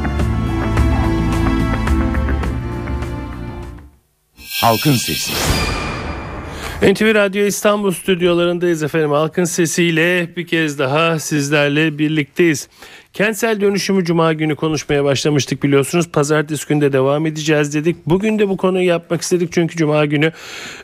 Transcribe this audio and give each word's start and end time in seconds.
Halkın 4.63 4.93
Sesi. 4.93 5.33
NTV 6.81 7.15
Radyo 7.15 7.45
İstanbul 7.45 7.91
stüdyolarındayız 7.91 8.83
efendim. 8.83 9.11
Halkın 9.11 9.43
sesiyle 9.43 10.35
bir 10.37 10.47
kez 10.47 10.79
daha 10.79 11.19
sizlerle 11.19 11.99
birlikteyiz. 11.99 12.69
Kentsel 13.13 13.61
dönüşümü 13.61 14.05
cuma 14.05 14.33
günü 14.33 14.55
konuşmaya 14.55 15.03
başlamıştık 15.03 15.63
biliyorsunuz. 15.63 16.09
Pazartesi 16.09 16.67
günde 16.67 16.93
devam 16.93 17.25
edeceğiz 17.25 17.73
dedik. 17.73 17.95
Bugün 18.05 18.39
de 18.39 18.49
bu 18.49 18.57
konuyu 18.57 18.87
yapmak 18.87 19.21
istedik 19.21 19.51
çünkü 19.51 19.75
cuma 19.75 20.05
günü 20.05 20.31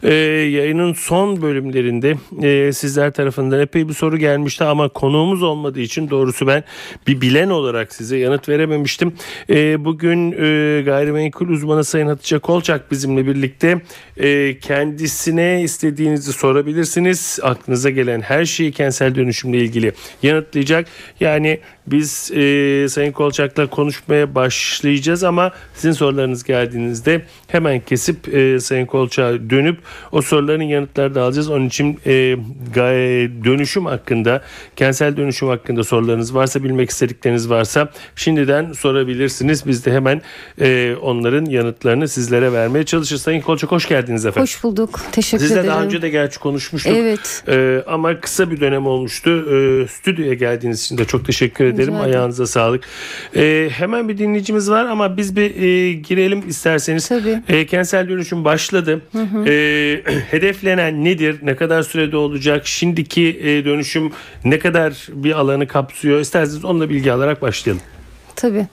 e, 0.03 0.13
yayının 0.13 0.93
son 0.93 1.41
bölümlerinde 1.41 2.17
e, 2.41 2.73
sizler 2.73 3.11
tarafından 3.11 3.59
epey 3.59 3.89
bir 3.89 3.93
soru 3.93 4.17
gelmişti 4.17 4.63
ama 4.63 4.89
konuğumuz 4.89 5.43
olmadığı 5.43 5.79
için 5.79 6.09
doğrusu 6.09 6.47
ben 6.47 6.63
bir 7.07 7.21
bilen 7.21 7.49
olarak 7.49 7.93
size 7.93 8.17
yanıt 8.17 8.49
verememiştim. 8.49 9.13
E, 9.49 9.85
bugün 9.85 10.31
e, 10.31 10.81
gayrimenkul 10.81 11.47
uzmanı 11.47 11.83
Sayın 11.83 12.07
Hatice 12.07 12.39
Kolçak 12.39 12.91
bizimle 12.91 13.27
birlikte 13.27 13.81
e, 14.17 14.59
kendisine 14.59 15.61
istediğinizi 15.61 16.33
sorabilirsiniz. 16.33 17.39
Aklınıza 17.43 17.89
gelen 17.89 18.21
her 18.21 18.45
şeyi 18.45 18.71
kentsel 18.71 19.15
dönüşümle 19.15 19.57
ilgili 19.57 19.91
yanıtlayacak. 20.23 20.87
Yani 21.19 21.59
biz 21.87 22.18
e, 22.31 22.87
Sayın 22.89 23.11
Kolçak'la 23.11 23.67
konuşmaya 23.67 24.35
başlayacağız 24.35 25.23
ama 25.23 25.51
sizin 25.73 25.91
sorularınız 25.91 26.43
geldiğinizde 26.43 27.21
hemen 27.47 27.79
kesip 27.79 28.33
e, 28.33 28.59
Sayın 28.59 28.85
Kolçak'a 28.85 29.49
dönüp 29.49 29.77
o 30.11 30.21
soruların 30.21 30.63
yanıtlarını 30.63 31.15
da 31.15 31.21
alacağız. 31.21 31.49
Onun 31.49 31.67
için 31.67 31.99
e, 32.05 32.11
dönüşüm 33.43 33.85
hakkında, 33.85 34.41
kentsel 34.75 35.17
dönüşüm 35.17 35.47
hakkında 35.47 35.83
sorularınız 35.83 36.35
varsa, 36.35 36.63
bilmek 36.63 36.89
istedikleriniz 36.89 37.49
varsa 37.49 37.91
şimdiden 38.15 38.73
sorabilirsiniz. 38.73 39.67
Biz 39.67 39.85
de 39.85 39.91
hemen 39.93 40.21
e, 40.61 40.95
onların 41.01 41.45
yanıtlarını 41.45 42.07
sizlere 42.07 42.53
vermeye 42.53 42.85
çalışırız. 42.85 43.21
Sayın 43.21 43.41
Kolçak 43.41 43.71
hoş 43.71 43.87
geldiniz 43.87 44.25
efendim. 44.25 44.41
Hoş 44.41 44.63
bulduk. 44.63 44.99
Teşekkür 45.11 45.43
Sizle 45.43 45.55
ederim. 45.59 45.69
daha 45.69 45.83
önce 45.83 46.01
de 46.01 46.09
gerçi 46.09 46.39
konuşmuştuk. 46.39 46.93
Evet. 46.95 47.43
E, 47.47 47.83
ama 47.87 48.19
kısa 48.19 48.51
bir 48.51 48.59
dönem 48.59 48.87
olmuştu. 48.87 49.29
E, 49.29 49.87
stüdyoya 49.87 50.33
geldiğiniz 50.33 50.81
için 50.83 50.97
de 50.97 51.05
çok 51.05 51.25
teşekkür 51.25 51.65
ederim. 51.65 51.95
ederim. 51.95 52.08
Ayağınıza 52.09 52.47
sağlık. 52.47 52.83
E, 53.35 53.69
hemen 53.71 54.09
bir 54.09 54.17
dinleyicimiz 54.17 54.69
var 54.69 54.85
ama 54.85 55.17
biz 55.17 55.35
bir 55.35 55.61
e, 55.61 55.93
girelim 55.93 56.49
isterseniz. 56.49 57.07
Tabii. 57.07 57.41
E, 57.49 57.65
kentsel 57.65 58.09
dönüşüm 58.09 58.45
başladı. 58.45 59.01
E, 59.45 59.51
hedeflenen 60.31 61.05
nedir? 61.05 61.39
Ne 61.43 61.55
kadar 61.55 61.83
sürede 61.83 62.17
olacak? 62.17 62.67
Şimdiki 62.67 63.39
e, 63.43 63.65
dönüşüm 63.65 64.11
ne 64.45 64.59
kadar 64.59 65.07
bir 65.09 65.39
alanı 65.39 65.67
kapsıyor? 65.67 66.19
İsterseniz 66.19 66.65
onunla 66.65 66.89
bilgi 66.89 67.11
alarak 67.11 67.41
başlayalım. 67.41 67.81
Tabii. 68.35 68.67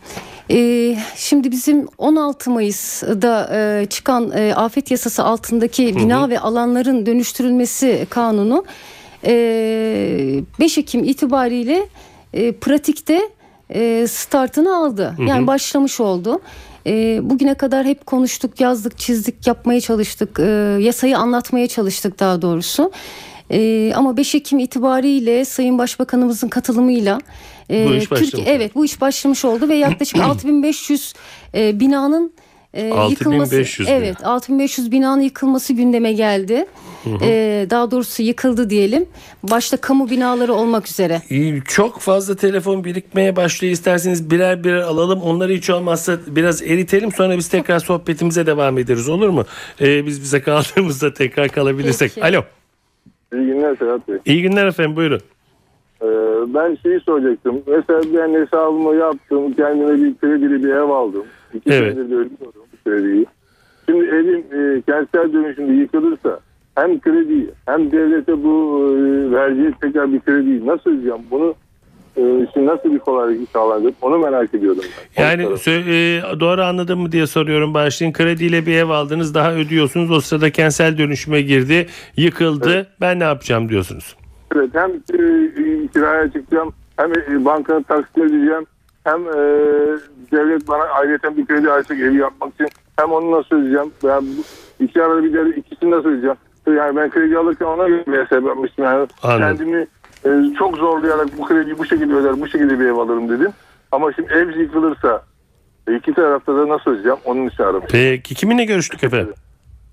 Ee, 0.51 0.97
şimdi 1.17 1.51
bizim 1.51 1.89
16 1.99 2.51
Mayıs'da 2.51 3.51
e, 3.55 3.87
çıkan 3.87 4.33
e, 4.35 4.55
afet 4.55 4.91
yasası 4.91 5.25
altındaki 5.25 5.97
bina 5.97 6.31
ve 6.31 6.41
alanların 6.41 7.07
dönüştürülmesi 7.07 8.07
kanunu 8.11 8.65
e, 9.25 10.41
5 10.61 10.79
Ekim 10.79 11.05
itibariyle 11.05 11.89
e, 12.37 12.53
pratikte 12.53 13.21
e, 13.71 14.07
startını 14.09 14.77
aldı. 14.77 15.15
Yani 15.19 15.47
başlamış 15.47 16.01
oldu. 16.01 16.41
E, 16.87 17.21
bugüne 17.31 17.55
kadar 17.55 17.87
hep 17.87 18.07
konuştuk, 18.07 18.61
yazdık, 18.61 18.99
çizdik, 18.99 19.47
yapmaya 19.47 19.81
çalıştık. 19.81 20.41
E, 20.41 20.45
yasayı 20.81 21.19
anlatmaya 21.19 21.67
çalıştık 21.67 22.21
daha 22.21 22.43
doğrusu. 22.43 22.93
E, 23.51 23.93
ama 23.95 24.17
5 24.17 24.35
Ekim 24.35 24.59
itibariyle 24.59 25.45
Sayın 25.45 25.79
Başbakanımızın 25.79 26.49
katılımıyla 26.49 27.19
e, 27.71 27.87
Bu 27.89 27.95
iş 27.95 28.05
Türkiye- 28.05 28.23
başlamış. 28.23 28.47
evet 28.49 28.75
bu 28.75 28.85
iş 28.85 29.01
başlamış 29.01 29.45
oldu 29.45 29.69
ve 29.69 29.75
yaklaşık 29.75 30.21
6500 30.21 31.15
e, 31.55 31.81
binanın 31.81 32.33
e, 32.77 32.93
6500 32.93 33.11
yıkılması 33.11 33.83
bina. 33.83 33.91
evet 33.91 34.25
6500 34.27 34.93
binanın 34.93 35.21
yıkılması 35.23 35.73
gündeme 35.73 36.13
geldi. 36.13 36.67
E, 37.23 37.67
daha 37.71 37.91
doğrusu 37.91 38.23
yıkıldı 38.23 38.71
diyelim. 38.71 39.07
Başta 39.43 39.77
kamu 39.77 40.11
binaları 40.11 40.55
olmak 40.55 40.89
üzere. 40.89 41.23
İyi, 41.31 41.63
Çok 41.65 41.99
fazla 42.01 42.37
telefon 42.37 42.85
birikmeye 42.85 43.37
başlıyor. 43.37 43.73
İsterseniz 43.73 44.31
birer 44.31 44.65
birer 44.65 44.81
alalım. 44.83 45.21
Onları 45.23 45.53
hiç 45.53 45.71
olmazsa 45.71 46.19
biraz 46.27 46.63
eritelim. 46.63 47.13
Sonra 47.13 47.37
biz 47.37 47.49
tekrar 47.49 47.79
sohbetimize 47.79 48.47
devam 48.47 48.79
ederiz. 48.79 49.09
Olur 49.09 49.29
mu? 49.29 49.45
Ee, 49.81 50.07
biz 50.07 50.23
bize 50.23 50.43
kaldığımızda 50.43 51.15
tekrar 51.15 51.49
kalabilirsek. 51.49 52.13
Peki. 52.15 52.27
Alo. 52.27 52.43
İyi 53.35 53.47
günler 53.47 53.77
Serhat 53.77 54.09
Bey. 54.09 54.17
İyi 54.25 54.43
günler 54.43 54.67
efendim. 54.67 54.97
Buyurun. 54.97 55.21
Ee, 56.03 56.07
ben 56.55 56.79
şeyi 56.83 57.01
soracaktım. 57.01 57.63
Mesela 57.67 58.01
ben 58.03 58.41
hesabımı 58.41 58.97
yaptım. 58.97 59.53
Kendime 59.53 59.95
bir 60.03 60.15
kredili 60.15 60.65
bir 60.65 60.69
ev 60.71 60.89
aldım. 60.91 61.25
İki 61.55 61.71
Evet. 61.71 61.95
senedir 61.95 62.11
de 62.11 62.15
ödüyorum 62.15 62.31
bu 62.73 62.91
krediyi. 62.91 63.27
Şimdi 63.89 64.05
evim 64.07 64.39
e, 64.39 64.83
kentsel 64.83 65.33
dönüşümde 65.33 65.73
yıkılırsa 65.73 66.41
hem 66.75 67.01
krediyi 67.01 67.51
hem 67.67 67.93
devlete 67.93 68.45
bu 68.45 68.81
e, 68.91 69.31
vereceği 69.31 69.73
tekrar 69.81 70.13
bir 70.13 70.21
krediyi 70.21 70.67
nasıl 70.67 70.91
ödeyeceğim? 70.91 71.21
Bunu 71.31 71.55
e, 72.17 72.23
şimdi 72.55 72.67
nasıl 72.67 72.93
bir 72.93 72.99
kolaylık 72.99 73.51
sağlanacak? 73.51 73.95
Onu 74.03 74.19
merak 74.19 74.55
ediyordum 74.55 74.85
ben. 75.17 75.23
Yani 75.23 75.43
sö- 75.43 75.91
e, 76.35 76.41
doğru 76.41 76.63
anladım 76.63 77.01
mı 77.01 77.13
diye 77.13 77.27
soruyorum. 77.27 77.75
Başlayın. 77.75 78.13
Krediyle 78.13 78.67
bir 78.67 78.75
ev 78.77 78.89
aldınız. 78.89 79.35
Daha 79.35 79.55
ödüyorsunuz. 79.55 80.11
O 80.11 80.21
sırada 80.21 80.51
kentsel 80.51 80.99
dönüşüme 80.99 81.43
girdi. 81.43 81.87
Yıkıldı. 82.17 82.87
Ben 83.01 83.19
ne 83.21 83.25
yapacağım 83.25 83.69
diyorsunuz. 83.69 84.17
Evet 84.57 84.71
hem 84.73 84.91
e, 84.91 85.87
kiraya 85.93 86.33
çıkacağım 86.33 86.73
hem 86.97 87.13
e, 87.13 87.45
bankanın 87.45 87.83
taksitini 87.83 88.25
ödeyeceğim 88.25 88.67
hem 89.07 89.21
e, 89.21 89.37
devlet 90.33 90.69
bana 90.69 90.83
ayrıca 90.83 91.37
bir 91.37 91.47
kredi 91.47 91.71
açacak 91.71 92.01
evi 92.01 92.17
yapmak 92.17 92.55
için 92.55 92.69
hem 92.97 93.13
onu 93.13 93.31
nasıl 93.31 93.57
ödeyeceğim 93.57 93.93
ben 94.05 94.25
iki 94.85 95.03
arada 95.03 95.25
bir 95.25 95.33
de 95.33 95.57
ikisini 95.57 95.91
nasıl 95.91 96.09
ödeyeceğim 96.09 96.37
yani 96.67 96.97
ben 96.97 97.11
kredi 97.11 97.39
alırken 97.39 97.67
ona 97.67 97.89
göre 97.89 98.25
hesap 98.25 98.45
yapmıştım 98.47 98.85
yani 98.85 99.07
Anladım. 99.23 99.57
kendimi 99.57 99.87
e, 100.25 100.55
çok 100.59 100.77
zorlayarak 100.77 101.39
bu 101.39 101.45
krediyi 101.45 101.79
bu 101.79 101.85
şekilde 101.85 102.15
öder 102.15 102.41
bu 102.41 102.49
şekilde 102.49 102.81
bir 102.81 102.85
ev 102.85 102.97
alırım 102.97 103.29
dedim 103.29 103.51
ama 103.93 104.13
şimdi 104.13 104.33
ev 104.33 104.61
yıkılırsa 104.61 105.23
e, 105.89 105.97
iki 105.97 106.15
tarafta 106.15 106.57
da 106.57 106.69
nasıl 106.69 106.91
ödeyeceğim 106.91 107.19
onun 107.25 107.47
için 107.47 107.63
aramıştım. 107.63 107.89
Peki 108.01 108.35
kiminle 108.35 108.65
görüştük 108.65 109.05
efendim? 109.05 109.35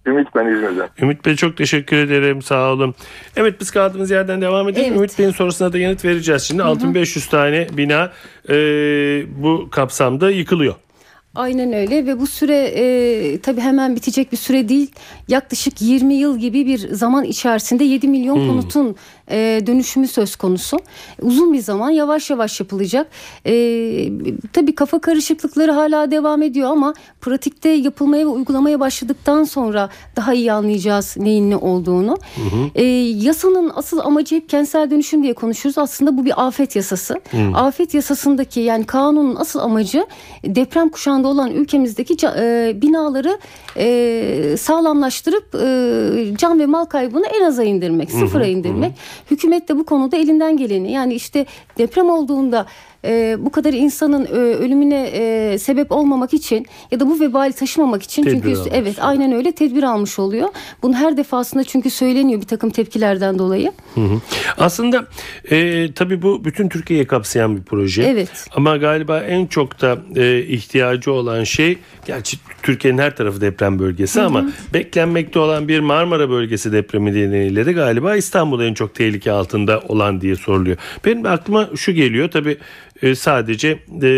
Ümit 0.06 0.28
ben 0.36 0.46
İzmir'den. 0.46 0.90
Ümit 1.02 1.26
Bey 1.26 1.36
çok 1.36 1.58
teşekkür 1.58 1.98
ederim. 1.98 2.42
Sağ 2.42 2.72
olun. 2.72 2.96
Evet 3.36 3.56
biz 3.62 3.72
kaldığımız 3.72 4.12
yerden 4.12 4.42
devam 4.42 4.70
edelim. 4.70 4.86
Evet. 4.88 4.98
Ümit 4.98 5.20
Bey'in 5.20 5.32
sorusuna 5.32 5.74
da 5.74 5.78
yanıt 5.78 6.06
vereceğiz. 6.06 6.42
Şimdi 6.42 6.64
6500 6.64 7.28
tane 7.28 7.68
bina 7.78 8.12
e, 8.50 8.56
bu 9.44 9.68
kapsamda 9.72 10.32
yıkılıyor. 10.32 10.76
Aynen 11.36 11.74
öyle 11.74 12.06
ve 12.06 12.20
bu 12.20 12.28
süre 12.28 12.56
e, 12.76 13.40
tabii 13.42 13.62
hemen 13.62 13.96
bitecek 13.96 14.32
bir 14.32 14.38
süre 14.38 14.70
değil. 14.70 14.92
Yaklaşık 15.28 15.82
20 15.82 16.14
yıl 16.14 16.38
gibi 16.38 16.66
bir 16.66 16.94
zaman 16.94 17.24
içerisinde 17.24 17.84
7 17.84 18.08
milyon 18.08 18.36
Hmm. 18.36 18.48
konutun 18.48 18.96
e, 19.32 19.62
dönüşümü 19.68 20.08
söz 20.08 20.36
konusu. 20.36 20.78
Uzun 21.22 21.54
bir 21.54 21.60
zaman 21.60 21.90
yavaş 21.90 22.30
yavaş 22.30 22.60
yapılacak. 22.60 23.08
E, 23.46 23.54
tabii 24.54 24.76
kafa 24.76 25.00
karışıklıkları 25.02 25.72
hala 25.72 26.12
devam 26.12 26.42
ediyor 26.42 26.72
ama 26.72 26.94
pratikte 27.22 27.70
yapılmaya 27.70 28.26
ve 28.26 28.30
uygulamaya 28.30 28.80
başladıktan 28.80 29.44
sonra 29.44 29.90
daha 30.16 30.34
iyi 30.34 30.52
anlayacağız 30.52 31.16
neyin 31.18 31.50
ne 31.50 31.58
olduğunu. 31.58 32.18
E, 32.76 32.84
yasanın 32.84 33.72
asıl 33.76 34.00
amacı 34.00 34.36
hep 34.36 34.50
kentsel 34.50 34.92
dönüşüm 34.92 35.24
diye 35.24 35.34
konuşuyoruz. 35.34 35.78
Aslında 35.78 36.18
bu 36.18 36.26
bir 36.26 36.46
afet 36.48 36.76
yasası. 36.76 37.22
Afet 37.54 37.94
yasasındaki 37.94 38.60
yani 38.60 38.86
kanunun 38.86 39.36
asıl 39.36 39.60
amacı 39.60 40.06
deprem 40.46 40.90
kuşağında 40.90 41.23
olan 41.28 41.52
ülkemizdeki 41.52 42.28
e, 42.38 42.74
binaları 42.82 43.40
e, 43.78 44.56
sağlamlaştırıp 44.58 45.56
e, 45.56 46.38
can 46.38 46.60
ve 46.60 46.66
mal 46.66 46.86
kaybını 46.86 47.26
en 47.28 47.44
aza 47.44 47.64
indirmek, 47.64 48.12
sıfıra 48.12 48.46
indirmek. 48.46 48.92
Hükümet 49.32 49.70
de 49.70 49.78
bu 49.78 49.86
konuda 49.86 50.18
elinden 50.18 50.58
geleni 50.58 50.92
yani 50.92 51.14
işte 51.14 51.46
deprem 51.78 52.10
olduğunda 52.10 52.66
e, 53.06 53.36
bu 53.40 53.52
kadar 53.52 53.74
insanın 53.74 54.26
e, 54.26 54.30
ölümüne 54.30 55.10
e, 55.14 55.58
sebep 55.58 55.92
olmamak 55.92 56.34
için 56.34 56.66
ya 56.92 57.00
da 57.00 57.08
bu 57.08 57.20
vebali 57.20 57.54
taşımamak 57.54 58.04
için 58.04 58.24
Tedbir 58.24 58.42
çünkü 58.42 58.58
almış 58.58 58.72
evet 58.74 58.96
aynen 59.02 59.32
öyle 59.32 59.52
tedbir 59.52 59.84
almış 59.84 60.20
oluyor. 60.20 60.50
Bunu 60.82 60.96
her 60.96 61.18
defasında 61.18 61.64
çünkü 61.64 61.90
söyleniyor 61.90 62.42
bir 62.42 62.48
takım 62.48 62.70
tepkilerden 62.70 63.40
dolayı. 63.40 63.72
Aslında 64.58 65.06
e, 65.52 65.88
tabii 65.94 66.22
bu 66.22 66.46
bütün 66.46 66.70
Türkiye'yi 66.70 67.08
kapsayan 67.08 67.58
bir 67.58 67.64
proje. 67.64 68.04
Evet. 68.04 68.48
Ama 68.56 68.78
galiba 68.78 69.20
en 69.20 69.46
çok 69.46 69.82
da 69.82 69.98
e, 70.16 70.40
ihtiyacı 70.40 71.12
olan 71.12 71.44
şey 71.44 71.78
gerçi 72.06 72.38
Türkiye'nin 72.64 72.98
her 72.98 73.16
tarafı 73.16 73.42
deprem 73.42 73.80
bölgesi 73.80 74.22
ama 74.22 74.46
beklenmekte 74.74 75.40
olan 75.40 75.68
bir 75.68 75.80
Marmara 75.80 76.30
bölgesi 76.30 76.72
depremi 76.72 77.12
nedeniyle 77.12 77.66
de 77.66 77.74
galiba 77.74 78.16
İstanbul 78.16 78.62
en 78.62 78.74
çok 78.74 78.96
tehlike 78.96 79.32
altında 79.32 79.80
olan 79.88 80.22
diye 80.22 80.36
soruluyor. 80.36 80.78
Benim 81.06 81.26
aklıma 81.26 81.70
şu 81.76 81.92
geliyor 81.92 82.32
tabii 82.32 82.58
e, 83.04 83.16
sadece 83.16 83.70
e, 84.02 84.12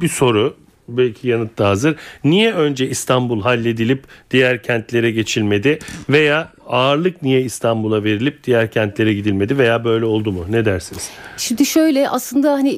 bir 0.00 0.08
soru 0.08 0.56
belki 0.88 1.28
yanıt 1.28 1.58
da 1.58 1.68
hazır. 1.68 1.96
Niye 2.24 2.52
önce 2.54 2.88
İstanbul 2.88 3.42
halledilip 3.42 4.04
diğer 4.30 4.62
kentlere 4.62 5.10
geçilmedi 5.10 5.78
veya 6.08 6.52
ağırlık 6.68 7.22
niye 7.22 7.42
İstanbul'a 7.42 8.04
verilip 8.04 8.44
diğer 8.44 8.70
kentlere 8.70 9.14
gidilmedi 9.14 9.58
veya 9.58 9.84
böyle 9.84 10.04
oldu 10.04 10.32
mu? 10.32 10.44
Ne 10.50 10.64
dersiniz? 10.64 11.10
Şimdi 11.36 11.66
şöyle 11.66 12.08
aslında 12.08 12.52
hani 12.52 12.70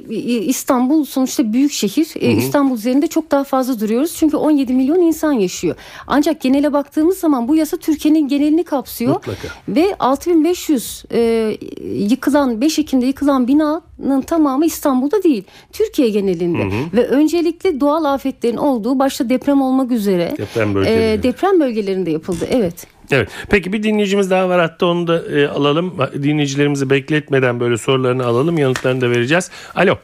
İstanbul 0.47 1.05
sonuçta 1.05 1.53
büyük 1.53 1.73
şehir. 1.73 2.09
Ee, 2.21 2.31
İstanbul 2.33 2.75
üzerinde 2.77 3.07
çok 3.07 3.31
daha 3.31 3.45
fazla 3.45 3.81
duruyoruz. 3.81 4.15
Çünkü 4.17 4.37
17 4.37 4.73
milyon 4.75 5.01
insan 5.01 5.33
yaşıyor. 5.33 5.77
Ancak 6.07 6.41
genele 6.41 6.73
baktığımız 6.73 7.19
zaman 7.19 7.49
bu 7.49 7.57
yasa 7.57 7.77
Türkiye'nin 7.77 8.29
genelini 8.29 8.65
kapsıyor. 8.65 9.13
Mutlaka. 9.15 9.49
Ve 9.69 9.95
6500 9.99 11.05
e, 11.13 11.57
yıkılan 11.85 12.61
5 12.61 12.79
Ekim'de 12.79 13.07
yıkılan 13.07 13.49
binanın 13.49 14.21
tamamı 14.27 14.67
İstanbul'da 14.67 15.23
değil. 15.23 15.45
Türkiye 15.73 16.09
genelinde. 16.09 16.65
Ve 16.93 17.07
öncelikle 17.07 17.81
doğal 17.81 18.05
afetlerin 18.05 18.57
olduğu 18.57 18.99
başta 18.99 19.29
deprem 19.29 19.63
olmak 19.63 19.91
üzere 19.91 20.35
Deprem 20.39 20.75
bölgelerinde. 20.75 21.13
e, 21.13 21.23
deprem 21.23 21.61
bölgelerinde 21.61 22.11
yapıldı. 22.11 22.47
Evet. 22.51 22.87
Evet. 23.13 23.29
Peki 23.51 23.73
bir 23.73 23.83
dinleyicimiz 23.83 24.31
daha 24.31 24.49
var 24.49 24.61
hatta 24.61 24.87
onu 24.87 25.07
da 25.07 25.23
e, 25.39 25.49
alalım. 25.49 25.95
Dinleyicilerimizi 26.23 26.91
bekletmeden 26.91 27.61
böyle 27.61 27.77
sorularını 27.77 28.25
alalım. 28.27 28.59
Yanıtlarını 28.59 29.01
da 29.01 29.11
vereceğiz. 29.11 29.51
Alo. 29.75 29.95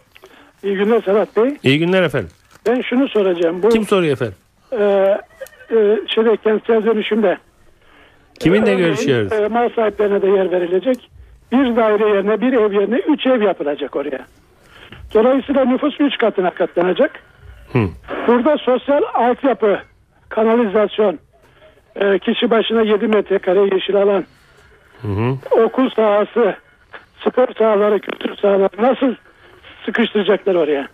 İyi 0.63 0.77
günler 0.77 1.03
Serhat 1.03 1.37
Bey. 1.37 1.57
İyi 1.63 1.79
günler 1.79 2.03
efendim. 2.03 2.31
Ben 2.67 2.81
şunu 2.81 3.09
soracağım. 3.09 3.63
Bu 3.63 3.69
Kim 3.69 3.87
soruyor 3.87 4.13
efendim? 4.13 4.35
e, 4.73 4.83
e, 5.71 5.77
şeyde 6.15 6.37
kentsel 6.37 6.85
dönüşümde 6.85 7.39
Kiminle 8.41 8.63
örneğin, 8.63 8.79
görüşüyoruz? 8.79 9.33
E, 9.33 9.49
mal 9.49 9.69
sahiplerine 9.77 10.23
de 10.23 10.27
yer 10.27 10.51
verilecek. 10.53 11.11
Bir 11.53 11.77
daire 11.77 12.09
yerine 12.09 12.41
bir 12.41 12.53
ev 12.53 12.73
yerine 12.73 12.97
üç 12.97 13.27
ev 13.27 13.43
yapılacak 13.43 13.97
oraya. 13.97 14.27
Dolayısıyla 15.15 15.65
nüfus 15.65 16.01
üç 16.01 16.19
katına 16.19 16.51
katlanacak. 16.51 17.11
Hı. 17.73 17.79
Burada 18.27 18.57
sosyal 18.59 19.03
altyapı, 19.15 19.79
kanalizasyon, 20.29 21.19
e, 21.97 22.19
kişi 22.19 22.51
başına 22.51 22.83
7 22.83 23.07
metrekare 23.07 23.75
yeşil 23.75 23.97
alan, 23.97 24.25
okul 25.51 25.91
sahası, 25.91 26.57
spor 27.21 27.49
sahaları, 27.59 27.99
kültür 28.01 28.37
sahaları 28.37 28.83
nasıl 28.83 29.15
sıkıştıracaklar 29.85 30.55
oraya? 30.55 30.89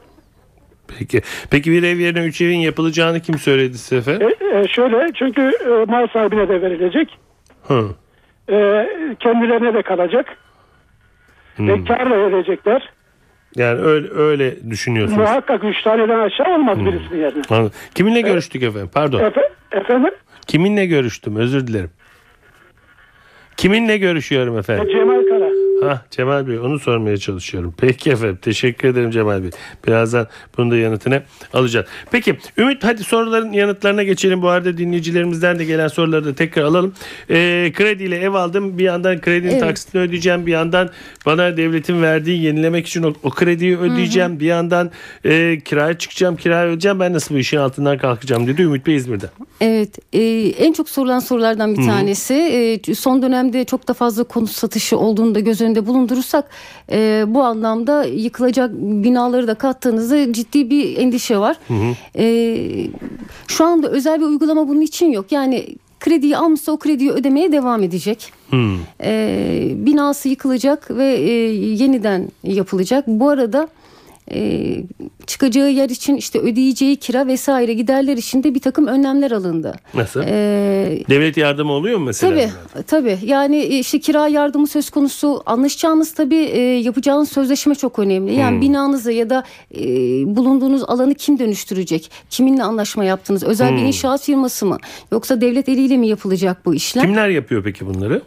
Peki. 0.98 1.20
Peki 1.50 1.72
bir 1.72 1.82
ev 1.82 1.96
yerine 1.96 2.24
üç 2.24 2.40
evin 2.40 2.58
yapılacağını 2.58 3.20
kim 3.20 3.38
söyledi 3.38 3.78
size 3.78 3.96
efendim? 3.96 4.36
E, 4.40 4.58
e, 4.58 4.68
şöyle 4.68 5.12
çünkü 5.14 5.42
e, 5.42 5.68
mal 5.68 6.06
sahibine 6.12 6.48
de 6.48 6.62
verilecek. 6.62 7.18
Hı. 7.68 7.88
E, 8.50 8.86
kendilerine 9.20 9.74
de 9.74 9.82
kalacak. 9.82 10.36
Ve 11.58 11.84
karla 11.84 12.30
verecekler. 12.30 12.90
Yani 13.56 13.80
öyle 13.80 14.08
öyle 14.14 14.70
düşünüyorsunuz. 14.70 15.18
Muhakkak 15.18 15.64
üç 15.64 15.82
taneden 15.82 16.18
aşağı 16.18 16.54
olmaz 16.54 16.78
birisinin 16.78 17.20
yerine. 17.20 17.42
Anladım. 17.50 17.72
Kiminle 17.94 18.20
görüştük 18.20 18.62
efendim? 18.62 18.90
Pardon. 18.94 19.20
Efe, 19.20 19.50
efendim? 19.72 20.10
Kiminle 20.48 20.86
görüştüm? 20.86 21.36
Özür 21.36 21.66
dilerim. 21.66 21.90
Kiminle 23.56 23.96
görüşüyorum 23.96 24.58
efendim? 24.58 24.88
Cemal 24.92 25.22
Kara. 25.28 25.67
Ha 25.82 26.02
Cemal 26.10 26.48
Bey 26.48 26.58
onu 26.58 26.78
sormaya 26.78 27.16
çalışıyorum. 27.16 27.75
Peki 27.78 28.10
efendim 28.10 28.38
teşekkür 28.42 28.88
ederim 28.88 29.10
Cemal 29.10 29.42
Bey. 29.42 29.50
Birazdan 29.86 30.26
bunun 30.56 30.70
da 30.70 30.76
yanıtını 30.76 31.22
alacağız. 31.54 31.86
Peki 32.10 32.38
Ümit 32.58 32.84
hadi 32.84 33.04
soruların 33.04 33.52
yanıtlarına 33.52 34.02
geçelim. 34.02 34.42
Bu 34.42 34.48
arada 34.48 34.78
dinleyicilerimizden 34.78 35.58
de 35.58 35.64
gelen 35.64 35.88
soruları 35.88 36.25
da 36.25 36.34
tekrar 36.34 36.62
alalım. 36.62 36.94
Ee, 37.30 37.72
krediyle 37.75 38.16
ev 38.16 38.32
aldım. 38.32 38.78
Bir 38.78 38.84
yandan 38.84 39.20
kredinin 39.20 39.50
Evet. 39.52 39.60
taksitini 39.60 40.00
ödeyeceğim. 40.02 40.46
Bir 40.46 40.52
yandan 40.52 40.90
bana 41.26 41.56
devletin 41.56 42.02
verdiği 42.02 42.42
yenilemek 42.42 42.86
için 42.86 43.02
o, 43.02 43.12
o 43.22 43.30
krediyi 43.30 43.78
ödeyeceğim. 43.78 44.40
Bir 44.40 44.46
yandan 44.46 44.90
e, 45.25 45.58
kiraya 45.64 45.98
çıkacağım, 45.98 46.36
kiraya 46.36 46.66
ödeyeceğim. 46.66 47.00
Ben 47.00 47.12
nasıl 47.12 47.34
bu 47.34 47.38
işin 47.38 47.56
altından 47.56 47.98
kalkacağım 47.98 48.46
dedi 48.46 48.62
Ümit 48.62 48.86
Bey 48.86 48.96
İzmir'de. 48.96 49.26
Evet, 49.60 49.98
e, 50.12 50.22
en 50.58 50.72
çok 50.72 50.88
sorulan 50.88 51.19
sorulardan 51.19 51.76
bir 51.76 51.86
tanesi. 51.86 52.34
E, 52.88 52.94
son 52.94 53.22
dönemde 53.22 53.64
çok 53.64 53.88
da 53.88 53.94
fazla 53.94 54.25
konut 54.25 54.50
satışı 54.50 54.98
olduğunu 54.98 55.34
da 55.34 55.40
göz 55.40 55.60
önünde 55.68 55.86
bulundurursak 55.86 56.44
e, 56.92 57.24
bu 57.28 57.42
anlamda 57.42 58.04
yıkılacak 58.04 58.70
binaları 58.72 59.48
da 59.48 59.54
kattığınızda 59.54 60.32
ciddi 60.32 60.70
bir 60.70 60.96
endişe 60.96 61.38
var. 61.38 61.56
E, 62.16 62.90
şu 63.46 63.64
anda 63.64 63.88
özel 63.88 64.20
bir 64.20 64.26
uygulama 64.26 64.68
bunun 64.68 64.80
için 64.80 65.12
yok. 65.12 65.32
Yani 65.32 65.66
krediyi 66.00 66.36
almışsa 66.36 66.72
o 66.72 66.78
krediyi 66.78 67.10
ödemeye 67.10 67.52
devam 67.52 67.82
edecek. 67.82 68.32
E, 69.02 69.72
binası 69.74 70.28
yıkılacak 70.28 70.90
ve 70.90 71.14
e, 71.14 71.32
yeniden 71.54 72.28
yapılacak. 72.44 73.04
Bu 73.06 73.28
arada 73.28 73.68
e, 74.34 74.75
çıkacağı 75.26 75.70
yer 75.70 75.88
için 75.90 76.16
işte 76.16 76.38
ödeyeceği 76.38 76.96
kira 76.96 77.26
vesaire 77.26 77.72
giderler 77.72 78.16
için 78.16 78.42
de 78.42 78.54
bir 78.54 78.60
takım 78.60 78.86
önlemler 78.86 79.30
alındı. 79.30 79.75
Nasıl? 79.94 80.20
E, 80.26 81.04
Devlet 81.10 81.36
yardımı 81.36 81.72
oluyor 81.72 81.98
mu 81.98 82.04
mesela? 82.04 82.50
Tabii 82.75 82.84
tabii 82.86 83.19
yani 83.25 83.64
işte 83.64 84.00
kira 84.00 84.28
yardımı 84.28 84.66
söz 84.66 84.90
konusu 84.90 85.42
anlaşacağınız 85.46 86.14
tabii 86.14 86.36
e, 86.36 86.60
yapacağınız 86.60 87.28
sözleşme 87.32 87.75
çok 87.75 87.98
önemli. 87.98 88.34
Yani 88.34 88.54
Hmm. 88.54 88.60
binanızı 88.60 89.12
ya 89.12 89.30
da 89.30 89.44
e, 89.75 89.80
bulunduğunuz 90.36 90.82
alanı 90.88 91.14
kim 91.14 91.38
dönüştürecek? 91.38 92.10
Kiminle 92.30 92.62
anlaşma 92.62 93.04
yaptınız? 93.04 93.42
Özel 93.44 93.69
Hmm. 93.70 93.76
bir 93.76 93.82
inşaat 93.82 94.22
firması 94.22 94.66
mı? 94.66 94.78
Yoksa 95.12 95.40
devlet 95.40 95.69
eliyle 95.69 95.96
mi 95.96 96.08
yapılacak 96.08 96.66
bu 96.66 96.75
işlem? 96.75 97.04
Kimler 97.04 97.28
yapıyor 97.28 97.62
peki 97.64 97.86
bunları? 97.86 98.22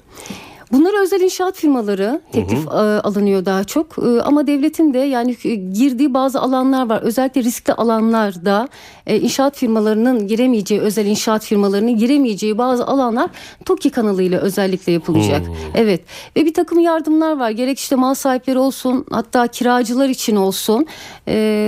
Bunlar 0.71 1.01
özel 1.01 1.21
inşaat 1.21 1.56
firmaları 1.56 2.21
teklif 2.31 2.68
e, 2.68 2.69
alınıyor 2.69 3.45
daha 3.45 3.63
çok 3.63 3.95
E, 4.00 4.21
ama 4.21 4.47
devletin 4.47 4.94
de 4.94 5.00
yani 5.00 5.35
e, 5.44 5.56
girdiği 5.56 6.13
bazı 6.13 6.41
alanlar 6.41 6.89
var. 6.89 7.01
Özellikle 7.01 7.44
riskli 7.44 7.73
alanlarda 7.73 8.68
inşaat 9.07 9.57
firmalarının 9.57 10.27
giremeyeceği, 10.27 10.81
özel 10.81 11.06
inşaat 11.06 11.45
firmalarının 11.45 11.97
giremeyeceği 11.97 12.57
bazı 12.57 12.88
alanlar 12.88 13.29
TOKİ 13.65 13.89
kanalıyla 13.89 14.39
özellikle 14.39 14.91
yapılacak. 14.91 15.41
Evet 15.75 16.01
ve 16.35 16.45
bir 16.45 16.53
takım 16.53 16.79
yardımlar 16.79 17.39
var. 17.39 17.50
Gerek 17.50 17.79
işte 17.79 17.95
mal 17.95 18.13
sahipleri 18.13 18.59
olsun 18.59 19.06
hatta 19.12 19.47
kiracılar 19.47 20.09
için 20.09 20.35
olsun 20.35 20.85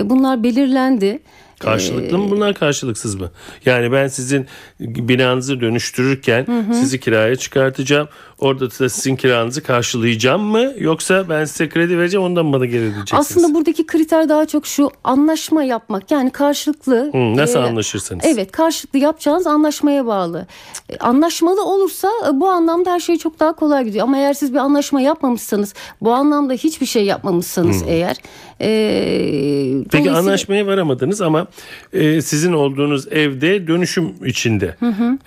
bunlar 0.09 0.43
belirlendi. 0.43 1.19
Karşılıklı 1.63 2.17
mı 2.17 2.31
bunlar 2.31 2.53
karşılıksız 2.53 3.15
mı? 3.15 3.29
Yani 3.65 3.91
ben 3.91 4.07
sizin 4.07 4.47
binanızı 4.79 5.61
dönüştürürken 5.61 6.45
sizi 6.73 6.99
kiraya 6.99 7.35
çıkartacağım. 7.35 8.07
Orada 8.39 8.69
da 8.79 8.89
sizin 8.89 9.15
kiranızı 9.15 9.63
karşılayacağım 9.63 10.41
mı? 10.41 10.73
Yoksa 10.77 11.29
ben 11.29 11.45
size 11.45 11.69
kredi 11.69 11.97
vereceğim 11.97 12.25
ondan 12.25 12.45
mı 12.45 12.53
bana 12.53 12.65
geri 12.65 12.81
ödeyeceksiniz? 12.81 13.19
Aslında 13.21 13.53
buradaki 13.53 13.85
kriter 13.85 14.29
daha 14.29 14.45
çok 14.45 14.67
şu 14.67 14.89
anlaşma 15.03 15.63
yapmak 15.63 16.11
yani 16.11 16.29
karşılıklı. 16.29 17.09
Hı, 17.13 17.35
nasıl 17.37 17.59
e, 17.59 17.63
anlaşırsınız? 17.63 18.25
Evet 18.27 18.51
karşılıklı 18.51 18.99
yapacağınız 18.99 19.47
anlaşmaya 19.47 20.05
bağlı. 20.05 20.47
E, 20.89 20.97
Anlaşmalı 20.97 21.65
olursa 21.65 22.09
e, 22.29 22.39
bu 22.39 22.49
anlamda 22.49 22.91
her 22.91 22.99
şey 22.99 23.17
çok 23.17 23.39
daha 23.39 23.53
kolay 23.53 23.83
gidiyor. 23.85 24.03
Ama 24.03 24.17
eğer 24.17 24.33
siz 24.33 24.53
bir 24.53 24.57
anlaşma 24.57 25.01
yapmamışsanız 25.01 25.73
bu 26.01 26.13
anlamda 26.13 26.53
hiçbir 26.53 26.85
şey 26.85 27.05
yapmamışsanız 27.05 27.83
eğer. 27.87 28.17
E, 28.61 29.83
Peki 29.91 30.11
anlaşmaya 30.11 30.67
varamadınız 30.67 31.21
ama 31.21 31.47
e, 31.93 32.21
sizin 32.21 32.53
olduğunuz 32.53 33.07
evde 33.11 33.67
dönüşüm 33.67 34.13
içinde. 34.25 34.75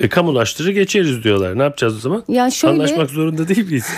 E, 0.00 0.09
kamulaştırı 0.09 0.73
geçeriz 0.73 1.25
diyorlar. 1.25 1.59
Ne 1.59 1.62
yapacağız 1.62 1.97
o 1.97 1.99
zaman? 2.00 2.23
Yani 2.28 2.52
şöyle- 2.52 2.75
Anlaşmak 2.75 3.11
zorunda 3.11 3.49
değil 3.49 3.66
miyiz? 3.66 3.87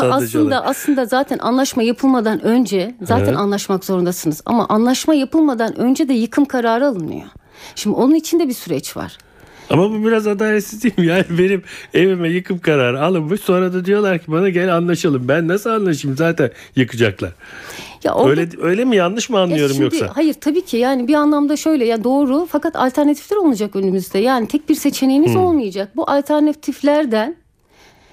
Aslında 0.00 0.64
aslında 0.64 1.04
zaten 1.06 1.38
anlaşma 1.38 1.82
yapılmadan 1.82 2.44
önce 2.44 2.94
zaten 3.02 3.24
Evet. 3.24 3.36
anlaşmak 3.36 3.84
zorundasınız. 3.84 4.42
Ama 4.46 4.66
anlaşma 4.68 5.14
yapılmadan 5.14 5.78
önce 5.78 6.08
de 6.08 6.12
yıkım 6.14 6.44
kararı 6.44 6.86
alınıyor. 6.86 7.26
Şimdi 7.74 7.96
onun 7.96 8.14
için 8.14 8.40
de 8.40 8.48
bir 8.48 8.54
süreç 8.54 8.96
var. 8.96 9.18
Ama 9.70 9.90
bu 9.90 10.04
biraz 10.06 10.26
adaletsiz 10.26 10.82
değil 10.84 10.94
mi? 10.98 11.06
Yani 11.06 11.24
benim 11.30 11.62
evime 11.94 12.28
yıkım 12.28 12.58
kararı 12.58 13.02
alınmış 13.02 13.40
sonra 13.40 13.72
da 13.72 13.84
diyorlar 13.84 14.18
ki 14.18 14.24
bana 14.28 14.48
gel 14.48 14.76
anlaşalım. 14.76 15.28
Ben 15.28 15.48
nasıl 15.48 15.70
anlaşayım 15.70 16.16
zaten 16.16 16.50
yıkacaklar. 16.76 17.32
Ya 18.04 18.14
orada- 18.14 18.40
Öyle 18.40 18.50
öyle 18.62 18.84
mi 18.84 18.96
yanlış 18.96 19.30
mı 19.30 19.36
Ya 19.36 19.42
anlıyorum 19.42 19.70
şimdi, 19.76 19.84
yoksa? 19.84 20.10
Hayır 20.14 20.34
tabii 20.34 20.60
ki 20.64 20.76
yani 20.76 21.08
bir 21.08 21.14
anlamda 21.14 21.56
şöyle 21.56 21.84
ya 21.84 22.04
doğru 22.04 22.46
fakat 22.50 22.76
alternatifler 22.76 23.36
olacak 23.36 23.76
önümüzde. 23.76 24.18
Yani 24.18 24.48
tek 24.48 24.68
bir 24.68 24.74
seçeneğiniz 24.74 25.36
olmayacak. 25.36 25.96
Bu 25.96 26.10
alternatiflerden 26.10 27.36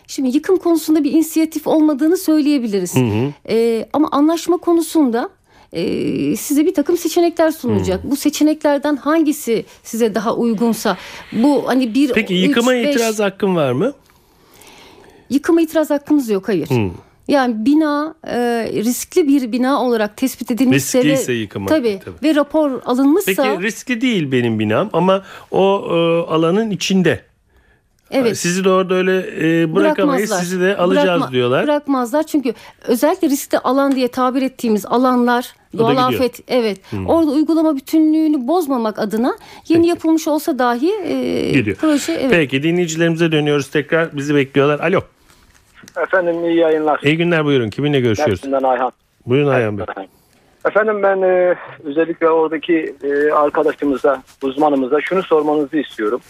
şimdi 0.07 0.29
yıkım 0.35 0.57
konusunda 0.57 1.03
bir 1.03 1.11
inisiyatif 1.11 1.67
olmadığını 1.67 2.17
söyleyebiliriz. 2.17 2.93
Ee, 3.49 3.85
ama 3.93 4.07
anlaşma 4.11 4.57
konusunda 4.57 5.29
e, 5.75 6.35
size 6.35 6.65
bir 6.65 6.73
takım 6.73 6.97
seçenekler 6.97 7.51
sunulacak. 7.51 8.03
Bu 8.03 8.15
seçeneklerden 8.15 8.95
hangisi 8.95 9.65
size 9.83 10.15
daha 10.15 10.35
uygunsa 10.35 10.97
bu 11.31 11.67
hani 11.67 11.93
bir 11.93 12.13
Peki 12.13 12.33
üç, 12.33 12.47
yıkıma 12.47 12.71
beş- 12.71 12.95
itiraz 12.95 13.19
hakkın 13.19 13.55
var 13.55 13.71
mı? 13.71 13.93
Yıkıma 15.29 15.61
itiraz 15.61 15.89
hakkımız 15.89 16.29
yok 16.29 16.47
hayır. 16.47 16.69
Yani 17.27 17.65
bina 17.65 18.15
e, 18.27 18.37
riskli 18.73 19.27
bir 19.27 19.51
bina 19.51 19.83
olarak 19.83 20.17
tespit 20.17 20.51
edilmişse 20.51 20.99
Riskliyse 20.99 21.33
ve, 21.33 21.37
yıkıma, 21.37 21.67
tabii, 21.67 21.99
tabii. 22.05 22.15
ve 22.23 22.35
rapor 22.35 22.81
alınmışsa 22.85 23.43
Peki 23.43 23.63
riskli 23.63 24.01
değil 24.01 24.31
benim 24.31 24.59
binam 24.59 24.89
ama 24.93 25.23
o 25.51 25.87
e, 25.89 25.93
alanın 26.31 26.69
içinde. 26.71 27.21
Evet 28.15 28.37
Sizi 28.37 28.63
de 28.63 28.69
orada 28.69 28.93
öyle 28.95 29.17
e, 29.17 29.75
bırakamayız 29.75 30.29
bırakmazlar. 30.29 30.37
sizi 30.43 30.59
de 30.61 30.77
alacağız 30.77 31.07
Bırakma- 31.21 31.31
diyorlar. 31.31 31.63
Bırakmazlar 31.63 32.23
çünkü 32.23 32.53
özellikle 32.87 33.29
riskli 33.29 33.57
alan 33.57 33.95
diye 33.95 34.07
tabir 34.07 34.41
ettiğimiz 34.41 34.85
alanlar 34.85 35.53
doğal 35.77 35.97
afet 35.97 36.39
evet 36.47 36.79
orada 37.07 37.31
uygulama 37.31 37.75
bütünlüğünü 37.75 38.47
bozmamak 38.47 38.99
adına 38.99 39.35
yeni 39.67 39.87
yapılmış 39.87 40.27
olsa 40.27 40.59
dahi 40.59 40.91
e, 41.03 41.51
Gidiyor. 41.51 41.77
proje 41.81 42.13
evet. 42.13 42.31
Peki 42.31 42.63
dinleyicilerimize 42.63 43.31
dönüyoruz 43.31 43.67
tekrar 43.69 44.17
bizi 44.17 44.35
bekliyorlar. 44.35 44.79
Alo 44.79 45.01
Efendim 46.03 46.45
iyi 46.45 46.57
yayınlar. 46.57 46.99
iyi 47.03 47.17
günler 47.17 47.45
buyurun 47.45 47.69
kiminle 47.69 47.99
görüşüyoruz? 47.99 48.43
Mersin'den 48.43 48.63
Ayhan. 48.69 48.91
Buyurun 49.25 49.47
Ayhan 49.49 49.77
Bey. 49.77 49.85
Efendim 50.65 51.03
ben 51.03 51.21
e, 51.21 51.55
özellikle 51.83 52.29
oradaki 52.29 52.95
e, 53.03 53.31
arkadaşımıza, 53.33 54.23
uzmanımıza 54.43 55.01
şunu 55.01 55.23
sormanızı 55.23 55.77
istiyorum. 55.77 56.21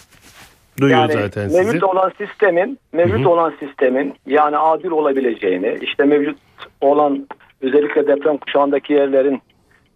Duyuyor 0.80 1.00
yani 1.00 1.12
zaten 1.12 1.48
sizi. 1.48 1.62
mevcut 1.62 1.82
olan 1.82 2.12
sistemin, 2.18 2.78
mevcut 2.92 3.26
olan 3.26 3.52
sistemin 3.60 4.14
yani 4.26 4.58
adil 4.58 4.90
olabileceğini, 4.90 5.78
işte 5.80 6.04
mevcut 6.04 6.38
olan 6.80 7.26
özellikle 7.62 8.06
deprem 8.06 8.36
kuşağındaki 8.36 8.92
yerlerin 8.92 9.42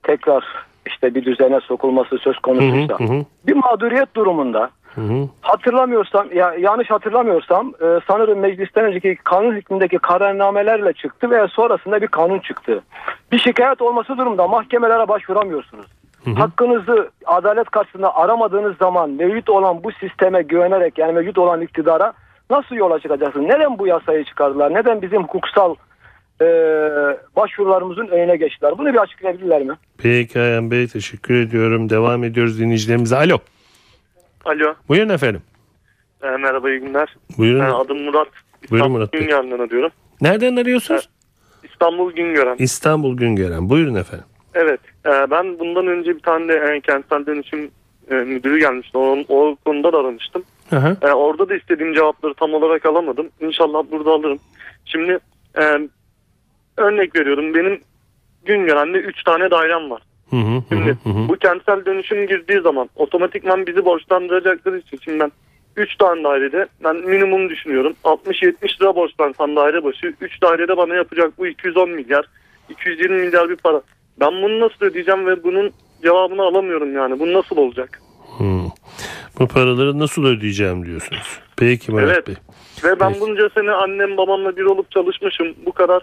tekrar 0.02 0.44
işte 0.86 1.14
bir 1.14 1.24
düzene 1.24 1.60
sokulması 1.60 2.18
söz 2.18 2.38
konusuysa 2.38 2.98
hı, 2.98 3.04
hı. 3.04 3.24
bir 3.46 3.56
mağduriyet 3.56 4.16
durumunda 4.16 4.70
Hı 4.94 5.00
hı. 5.00 5.28
Hatırlamıyorsam 5.40 6.28
ya 6.34 6.54
yanlış 6.54 6.90
hatırlamıyorsam 6.90 7.72
e, 7.82 7.86
sanırım 8.08 8.38
meclisten 8.38 8.84
önceki 8.84 9.16
kanun 9.24 9.54
hükmündeki 9.54 9.98
kararnamelerle 9.98 10.92
çıktı 10.92 11.30
ve 11.30 11.48
sonrasında 11.48 12.02
bir 12.02 12.06
kanun 12.06 12.38
çıktı. 12.38 12.82
Bir 13.32 13.38
şikayet 13.38 13.82
olması 13.82 14.18
durumda 14.18 14.48
mahkemelere 14.48 15.08
başvuramıyorsunuz. 15.08 15.86
Hakkınızı 16.36 17.10
adalet 17.26 17.70
karşısında 17.70 18.16
aramadığınız 18.16 18.76
zaman 18.76 19.10
mevcut 19.10 19.50
olan 19.50 19.84
bu 19.84 19.92
sisteme 19.92 20.42
güvenerek 20.42 20.98
yani 20.98 21.12
mevcut 21.12 21.38
olan 21.38 21.60
iktidara 21.60 22.12
nasıl 22.50 22.74
yola 22.76 23.00
çıkacaksınız? 23.00 23.46
Neden 23.46 23.78
bu 23.78 23.86
yasayı 23.86 24.24
çıkardılar? 24.24 24.74
Neden 24.74 25.02
bizim 25.02 25.22
hukuksal 25.22 25.74
e, 26.40 26.44
başvurularımızın 27.36 28.06
önüne 28.06 28.36
geçtiler? 28.36 28.78
Bunu 28.78 28.92
bir 28.92 28.98
açıklayabilirler 28.98 29.62
mi? 29.62 29.74
Peki 29.98 30.40
Ayhan 30.40 30.70
Bey 30.70 30.86
teşekkür 30.88 31.34
ediyorum. 31.34 31.90
Devam 31.90 32.24
ediyoruz 32.24 32.60
dinleyicilerimize. 32.60 33.16
Alo. 33.16 33.38
Alo, 34.44 34.74
Buyurun 34.88 35.08
efendim. 35.08 35.42
e, 36.22 36.26
merhaba 36.30 36.70
iyi 36.70 36.80
günler. 36.80 37.16
Buyurun. 37.38 37.60
E, 37.60 37.64
adım 37.72 38.02
Murat. 38.04 38.28
Buyurun 38.70 38.76
İstanbul 38.76 38.96
Murat 38.98 39.12
Bey. 39.12 39.20
Güngören'den 39.20 39.58
arıyorum. 39.58 39.90
Nereden 40.20 40.56
arıyorsunuz? 40.56 41.08
İstanbul 41.64 42.12
Güngören. 42.12 42.56
İstanbul 42.58 43.16
Güngören. 43.16 43.70
Buyurun 43.70 43.94
efendim. 43.94 44.26
Evet, 44.54 44.80
e, 45.06 45.30
ben 45.30 45.58
bundan 45.58 45.86
önce 45.86 46.16
bir 46.16 46.22
tane 46.22 46.48
de 46.48 46.54
e, 46.54 46.80
kentsel 46.80 47.26
dönüşüm 47.26 47.70
e, 48.10 48.14
müdürü 48.14 48.58
gelmişti. 48.58 48.98
O, 48.98 49.18
o 49.28 49.56
konuda 49.64 49.92
da 49.92 49.98
aramıştım. 49.98 50.42
Hı 50.70 50.76
hı. 50.76 50.96
E, 51.02 51.12
orada 51.12 51.48
da 51.48 51.56
istediğim 51.56 51.94
cevapları 51.94 52.34
tam 52.34 52.54
olarak 52.54 52.86
alamadım. 52.86 53.28
İnşallah 53.40 53.84
burada 53.90 54.10
alırım. 54.10 54.38
Şimdi 54.84 55.18
e, 55.58 55.88
örnek 56.76 57.16
veriyorum. 57.16 57.54
Benim 57.54 57.80
Güngören'de 58.44 58.98
3 58.98 59.24
tane 59.24 59.50
dairem 59.50 59.90
var. 59.90 60.02
Hı 60.30 60.36
hı, 60.36 60.62
Şimdi 60.68 60.90
hı 60.90 61.10
hı. 61.10 61.28
bu 61.28 61.36
kentsel 61.36 61.84
dönüşüm 61.84 62.26
girdiği 62.26 62.60
zaman 62.60 62.88
otomatikman 62.96 63.66
bizi 63.66 63.84
borçlandıracakları 63.84 64.78
için 64.78 64.98
şimdi 65.04 65.20
ben 65.20 65.32
3 65.76 65.96
tane 65.96 66.24
dairede 66.24 66.66
ben 66.84 66.96
minimum 66.96 67.48
düşünüyorum 67.48 67.94
60-70 68.04 68.82
lira 68.82 68.96
borçlansam 68.96 69.56
daire 69.56 69.84
başı 69.84 70.12
3 70.20 70.42
dairede 70.42 70.76
bana 70.76 70.94
yapacak 70.94 71.38
bu 71.38 71.46
210 71.46 71.90
milyar 71.90 72.26
220 72.68 73.20
milyar 73.20 73.48
bir 73.48 73.56
para. 73.56 73.82
Ben 74.20 74.42
bunu 74.42 74.60
nasıl 74.60 74.84
ödeyeceğim 74.86 75.26
ve 75.26 75.44
bunun 75.44 75.70
cevabını 76.02 76.42
alamıyorum 76.42 76.94
yani. 76.94 77.20
Bu 77.20 77.32
nasıl 77.32 77.56
olacak? 77.56 78.02
Hı. 78.38 78.44
Bu 79.38 79.46
paraları 79.48 79.98
nasıl 79.98 80.24
ödeyeceğim 80.24 80.86
diyorsunuz. 80.86 81.38
Peki 81.56 81.92
Murat 81.92 82.08
Evet. 82.12 82.26
Bey. 82.28 82.34
Ve 82.84 83.00
ben 83.00 83.08
Peki. 83.08 83.20
bunca 83.20 83.48
sene 83.54 83.70
annem 83.70 84.16
babamla 84.16 84.56
bir 84.56 84.62
olup 84.64 84.90
çalışmışım. 84.90 85.46
Bu 85.66 85.72
kadar 85.72 86.02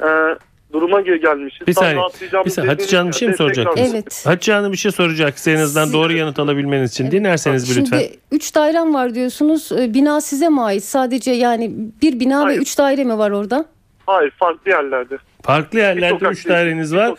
e, 0.00 0.38
duruma 0.72 1.00
ge- 1.00 1.22
gelmişiz. 1.22 1.66
Bir 1.66 1.72
saniye. 1.72 2.02
Bir 2.44 2.50
saniye. 2.50 2.70
Hatice 2.72 2.96
Hanım 2.96 3.10
bir 3.10 3.16
şey 3.16 3.28
mi 3.28 3.36
soracak? 3.36 3.66
Evet. 3.76 4.22
Hatice 4.26 4.52
Hanım 4.52 4.72
bir 4.72 4.76
şey 4.76 4.92
soracak. 4.92 5.38
Size 5.38 5.52
en 5.52 5.60
azından 5.62 5.92
doğru 5.92 6.12
yanıt 6.12 6.38
alabilmeniz 6.38 6.90
için. 6.92 7.10
Dinlerseniz 7.10 7.70
bir 7.76 7.80
lütfen. 7.82 7.98
Şimdi 7.98 8.16
3 8.32 8.54
dairem 8.54 8.94
var 8.94 9.14
diyorsunuz. 9.14 9.72
E, 9.72 9.94
Bina 9.94 10.20
size 10.20 10.48
mi 10.48 10.62
ait? 10.62 10.84
Sadece 10.84 11.30
yani 11.30 11.70
bir 12.02 12.20
bina 12.20 12.44
Hayır. 12.44 12.58
ve 12.58 12.62
3 12.62 12.78
daire 12.78 13.04
mi 13.04 13.18
var 13.18 13.30
orada? 13.30 13.64
Hayır 14.06 14.30
farklı 14.30 14.70
yerlerde. 14.70 15.18
Farklı 15.42 15.78
yerlerde 15.78 16.08
sokak 16.08 16.32
3 16.32 16.46
değil, 16.46 16.56
daireniz 16.56 16.94
var. 16.94 17.14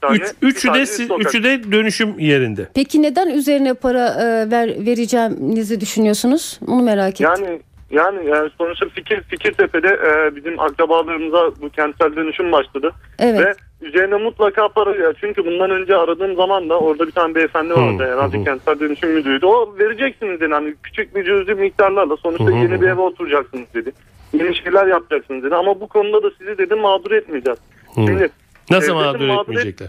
tane, 0.00 0.16
Üç, 0.16 0.22
üçü, 0.42 0.74
de, 0.74 0.82
üçü 1.18 1.44
de 1.44 1.72
dönüşüm 1.72 2.18
yerinde. 2.18 2.68
Peki 2.74 3.02
neden 3.02 3.28
üzerine 3.28 3.74
para 3.74 4.08
e, 4.08 4.50
ver, 4.50 4.86
vereceğinizi 4.86 5.80
düşünüyorsunuz? 5.80 6.60
Onu 6.66 6.82
merak 6.82 7.20
ettim. 7.20 7.26
Yani 7.26 7.60
yani 7.90 8.28
yani 8.28 8.50
sonuçta 8.58 8.88
fikir 8.88 9.20
Fikirtepe'de 9.20 9.88
e, 9.88 10.36
bizim 10.36 10.60
akrabalarımıza 10.60 11.50
bu 11.60 11.68
kentsel 11.70 12.16
dönüşüm 12.16 12.52
başladı 12.52 12.92
evet. 13.18 13.40
ve 13.40 13.54
üzerine 13.86 14.16
mutlaka 14.16 14.68
para 14.68 14.96
ya 14.96 15.12
çünkü 15.20 15.44
bundan 15.46 15.70
önce 15.70 15.96
aradığım 15.96 16.36
zaman 16.36 16.68
da 16.68 16.78
orada 16.78 17.06
bir 17.06 17.12
tane 17.12 17.34
beyefendi 17.34 17.74
vardı 17.74 18.04
Hı, 18.04 18.12
herhalde 18.12 18.38
hı. 18.38 18.44
kentsel 18.44 18.80
dönüşüm 18.80 19.10
müdürüydü. 19.10 19.46
O 19.46 19.74
vereceksiniz 19.78 20.40
dedi 20.40 20.54
hani 20.54 20.74
küçük 20.82 21.16
bir 21.16 21.24
cüzi 21.24 21.54
miktarlarla 21.54 22.16
sonuçta 22.16 22.44
Hı, 22.44 22.50
hı, 22.50 22.56
yeni 22.56 22.80
bir 22.80 22.86
eve 22.86 23.00
oturacaksınız 23.00 23.66
dedi. 23.74 23.92
Yeni 24.34 24.56
şeyler 24.56 24.86
yapacaksınız 24.86 25.44
dedi 25.44 25.54
ama 25.54 25.80
bu 25.80 25.88
konuda 25.88 26.22
da 26.22 26.30
sizi 26.38 26.58
dedi 26.58 26.74
mağdur 26.74 27.10
etmeyeceğiz. 27.10 27.58
Şimdi 27.94 28.28
Nasıl 28.70 28.94
mağdur 28.94 29.20
mağdur 29.26 29.40
et- 29.42 29.48
etmeyecekler? 29.48 29.88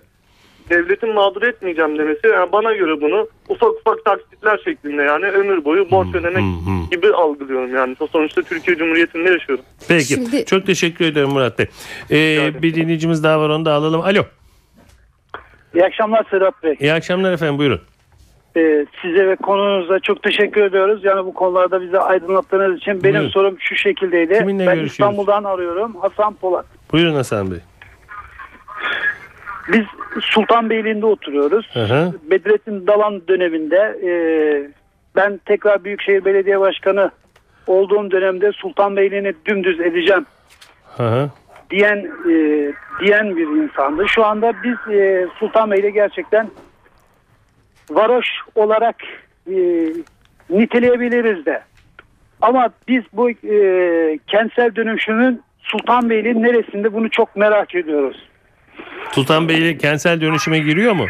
devletin 0.69 1.13
mağdur 1.13 1.41
etmeyeceğim 1.41 1.97
demesi 1.99 2.27
yani 2.27 2.51
bana 2.51 2.73
göre 2.73 3.01
bunu 3.01 3.27
ufak 3.49 3.69
ufak 3.71 4.05
taksitler 4.05 4.57
şeklinde 4.65 5.01
yani 5.03 5.25
ömür 5.25 5.65
boyu 5.65 5.91
borç 5.91 6.15
ödemek 6.15 6.43
hı, 6.43 6.71
hı. 6.71 6.89
gibi 6.91 7.13
algılıyorum 7.13 7.75
yani. 7.75 7.95
Sonuçta 8.11 8.41
Türkiye 8.41 8.77
Cumhuriyeti'nde 8.77 9.29
yaşıyorum. 9.29 9.65
Peki. 9.87 10.05
Şimdi- 10.05 10.45
Çok 10.45 10.65
teşekkür 10.65 11.05
ederim 11.05 11.29
Murat 11.29 11.59
Bey. 11.59 11.65
Ee, 12.11 12.61
bir 12.61 12.75
dinleyicimiz 12.75 13.23
daha 13.23 13.39
var 13.39 13.49
onu 13.49 13.65
da 13.65 13.73
alalım. 13.73 14.01
Alo. 14.01 14.23
İyi 15.75 15.85
akşamlar 15.85 16.25
Sedat 16.31 16.63
Bey. 16.63 16.75
İyi 16.79 16.93
akşamlar 16.93 17.33
efendim 17.33 17.57
buyurun. 17.57 17.81
Ee, 18.57 18.85
size 19.01 19.27
ve 19.27 19.35
konunuza 19.35 19.99
çok 19.99 20.23
teşekkür 20.23 20.63
ediyoruz. 20.63 21.03
Yani 21.03 21.25
bu 21.25 21.33
konularda 21.33 21.81
bize 21.81 21.99
aydınlattığınız 21.99 22.77
için. 22.77 23.03
Benim 23.03 23.15
Buyurun. 23.15 23.29
sorum 23.29 23.55
şu 23.59 23.75
şekildeydi. 23.75 24.33
Kiminle 24.33 24.67
ben 24.67 24.75
görüşüyoruz? 24.75 24.91
İstanbul'dan 24.91 25.43
arıyorum. 25.43 25.95
Hasan 25.95 26.33
Polat. 26.33 26.65
Buyurun 26.91 27.15
Hasan 27.15 27.51
Bey. 27.51 27.59
Biz 29.73 29.83
Sultanbeyli'nde 30.21 31.05
oturuyoruz. 31.05 31.69
Hı. 31.73 32.13
Bedrettin 32.31 32.87
Dalan 32.87 33.27
döneminde 33.27 33.99
e, 34.03 34.11
ben 35.15 35.39
tekrar 35.45 35.83
Büyükşehir 35.83 36.25
Belediye 36.25 36.59
Başkanı 36.59 37.11
olduğum 37.67 38.11
dönemde 38.11 38.51
Sultanbeyli'ni 38.51 39.33
dümdüz 39.45 39.79
edeceğim 39.79 40.25
hı. 40.97 41.29
diyen 41.69 41.97
e, 42.29 42.33
diyen 42.99 43.35
bir 43.35 43.47
insandı. 43.47 44.03
Şu 44.07 44.25
anda 44.25 44.53
biz 44.63 44.93
e, 44.93 45.27
Sultanbeyli 45.39 45.93
gerçekten 45.93 46.49
varoş 47.89 48.27
olarak 48.55 48.95
e, 49.47 49.55
niteleyebiliriz 50.49 51.45
de. 51.45 51.61
Ama 52.41 52.69
biz 52.87 53.03
bu 53.13 53.29
e, 53.29 54.19
kentsel 54.27 54.75
dönüşümün 54.75 55.41
Sultanbeyli 55.59 56.43
neresinde 56.43 56.93
bunu 56.93 57.09
çok 57.09 57.35
merak 57.35 57.75
ediyoruz. 57.75 58.17
Sultanbeyli 59.11 59.77
kentsel 59.77 60.21
dönüşüme 60.21 60.59
giriyor 60.59 60.93
mu? 60.93 61.05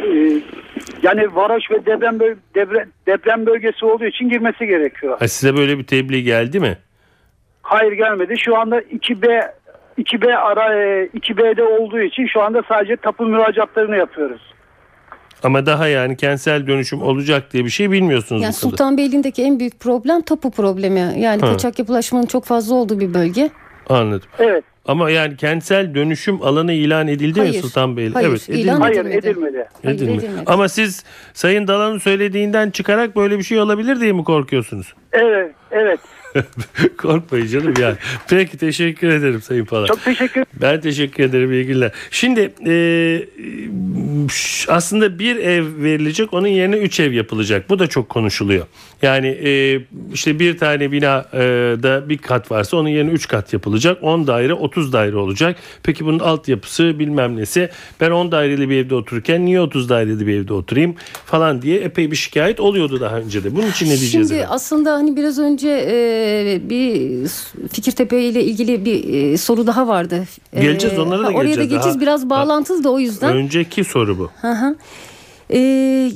E, 0.00 0.08
yani 1.02 1.34
varoş 1.34 1.70
ve 1.70 1.86
deprem, 1.86 2.20
deprem, 2.54 2.88
deprem 3.06 3.46
bölgesi 3.46 3.84
olduğu 3.84 4.04
için 4.04 4.28
girmesi 4.28 4.66
gerekiyor. 4.66 5.16
Ha, 5.18 5.28
size 5.28 5.56
böyle 5.56 5.78
bir 5.78 5.84
tebliğ 5.86 6.22
geldi 6.22 6.60
mi? 6.60 6.78
Hayır 7.62 7.92
gelmedi. 7.92 8.38
Şu 8.38 8.56
anda 8.56 8.80
2B 8.80 9.50
2B 9.98 10.34
ara 10.34 10.74
e, 10.74 11.06
2B'de 11.06 11.62
olduğu 11.62 12.00
için 12.00 12.26
şu 12.26 12.42
anda 12.42 12.62
sadece 12.68 12.96
tapu 12.96 13.26
müracaatlarını 13.26 13.96
yapıyoruz. 13.96 14.54
Ama 15.46 15.66
daha 15.66 15.88
yani 15.88 16.16
kentsel 16.16 16.66
dönüşüm 16.66 17.02
olacak 17.02 17.52
diye 17.52 17.64
bir 17.64 17.70
şey 17.70 17.90
bilmiyorsunuz 17.90 18.42
Yani. 18.42 18.52
Sultanbeyli'ndeki 18.52 19.42
en 19.42 19.58
büyük 19.60 19.80
problem 19.80 20.22
tapu 20.22 20.50
problemi. 20.50 21.14
Yani 21.18 21.40
Ha. 21.40 21.52
kaçak 21.52 21.78
yapılaşmanın 21.78 22.26
çok 22.26 22.44
fazla 22.44 22.74
olduğu 22.74 23.00
bir 23.00 23.14
bölge. 23.14 23.50
Anladım. 23.88 24.28
Evet. 24.38 24.64
Ama 24.86 25.10
yani 25.10 25.36
kentsel 25.36 25.94
dönüşüm 25.94 26.42
alanı 26.42 26.72
ilan 26.72 27.08
edildi 27.08 27.40
mi 27.40 27.46
Hayır. 27.48 27.62
Sultanbeyli? 27.62 28.12
Hayır, 28.14 28.28
evet, 28.28 28.48
ilan 28.48 28.82
edilmedi. 28.82 28.82
Hayır 28.82 29.00
Edilmedi. 29.00 29.26
edilmedi. 29.28 29.68
Hayır, 29.82 29.96
Edilmedi. 29.96 30.24
edilmedi. 30.24 30.42
Ama 30.46 30.68
siz 30.68 31.04
Sayın 31.34 31.66
Dalan'ın 31.68 31.98
söylediğinden 31.98 32.70
çıkarak 32.70 33.16
böyle 33.16 33.38
bir 33.38 33.42
şey 33.42 33.60
olabilir 33.60 34.00
diye 34.00 34.12
mi 34.12 34.24
korkuyorsunuz? 34.24 34.94
Evet, 35.12 35.52
evet. 35.70 36.00
Korkmayın 36.98 37.46
canım 37.46 37.74
yani. 37.80 37.96
Peki 38.28 38.58
teşekkür 38.58 39.08
ederim 39.08 39.42
Sayın 39.42 39.64
Polat. 39.64 39.88
Çok 39.88 40.04
teşekkür 40.04 40.44
Ben 40.60 40.80
teşekkür 40.80 41.24
ederim 41.24 41.52
iyi 41.52 41.66
günler. 41.66 41.92
Şimdi 42.10 42.52
e, 42.66 42.74
aslında 44.68 45.18
bir 45.18 45.36
ev 45.36 45.64
verilecek 45.82 46.32
onun 46.32 46.48
yerine 46.48 46.76
üç 46.76 47.00
ev 47.00 47.12
yapılacak. 47.12 47.70
Bu 47.70 47.78
da 47.78 47.86
çok 47.86 48.08
konuşuluyor. 48.08 48.66
Yani 49.02 49.26
e, 49.26 49.80
işte 50.12 50.38
bir 50.38 50.58
tane 50.58 50.92
bina 50.92 51.24
e, 51.32 51.38
da 51.82 52.08
bir 52.08 52.18
kat 52.18 52.50
varsa 52.50 52.76
onun 52.76 52.88
yerine 52.88 53.10
üç 53.10 53.28
kat 53.28 53.52
yapılacak. 53.52 53.98
10 54.02 54.26
daire 54.26 54.54
30 54.54 54.92
daire 54.92 55.16
olacak. 55.16 55.56
Peki 55.82 56.06
bunun 56.06 56.18
altyapısı 56.18 56.98
bilmem 56.98 57.36
nesi. 57.36 57.70
Ben 58.00 58.10
10 58.10 58.32
daireli 58.32 58.70
bir 58.70 58.76
evde 58.76 58.94
otururken 58.94 59.44
niye 59.44 59.60
30 59.60 59.88
daireli 59.88 60.26
bir 60.26 60.34
evde 60.34 60.52
oturayım 60.52 60.94
falan 61.24 61.62
diye 61.62 61.80
epey 61.80 62.10
bir 62.10 62.16
şikayet 62.16 62.60
oluyordu 62.60 63.00
daha 63.00 63.16
önce 63.18 63.44
de. 63.44 63.56
Bunun 63.56 63.70
için 63.70 63.86
ne 63.86 63.90
diyeceğiz? 63.90 64.28
Şimdi 64.28 64.34
efendim? 64.34 64.48
aslında 64.50 64.92
hani 64.92 65.16
biraz 65.16 65.38
önce 65.38 65.68
e, 65.68 65.96
bir 66.70 67.28
Fikirtepe 67.72 68.20
ile 68.22 68.44
ilgili 68.44 68.84
bir 68.84 69.14
e, 69.32 69.36
soru 69.36 69.66
daha 69.66 69.88
vardı. 69.88 70.24
Geleceğiz, 70.54 70.98
onlara 70.98 71.22
da 71.22 71.26
ha, 71.26 71.28
Oraya 71.28 71.38
da 71.38 71.42
geleceğiz. 71.42 71.68
geleceğiz. 71.70 71.94
Daha- 71.96 72.00
Biraz 72.02 72.30
bağlantılı 72.30 72.84
da 72.84 72.90
o 72.90 72.98
yüzden. 72.98 73.36
Önceki 73.36 73.84
soru 73.84 74.18
bu. 74.18 74.30
Hı 74.40 74.48
hı. 74.52 74.76
Ee, 75.50 75.58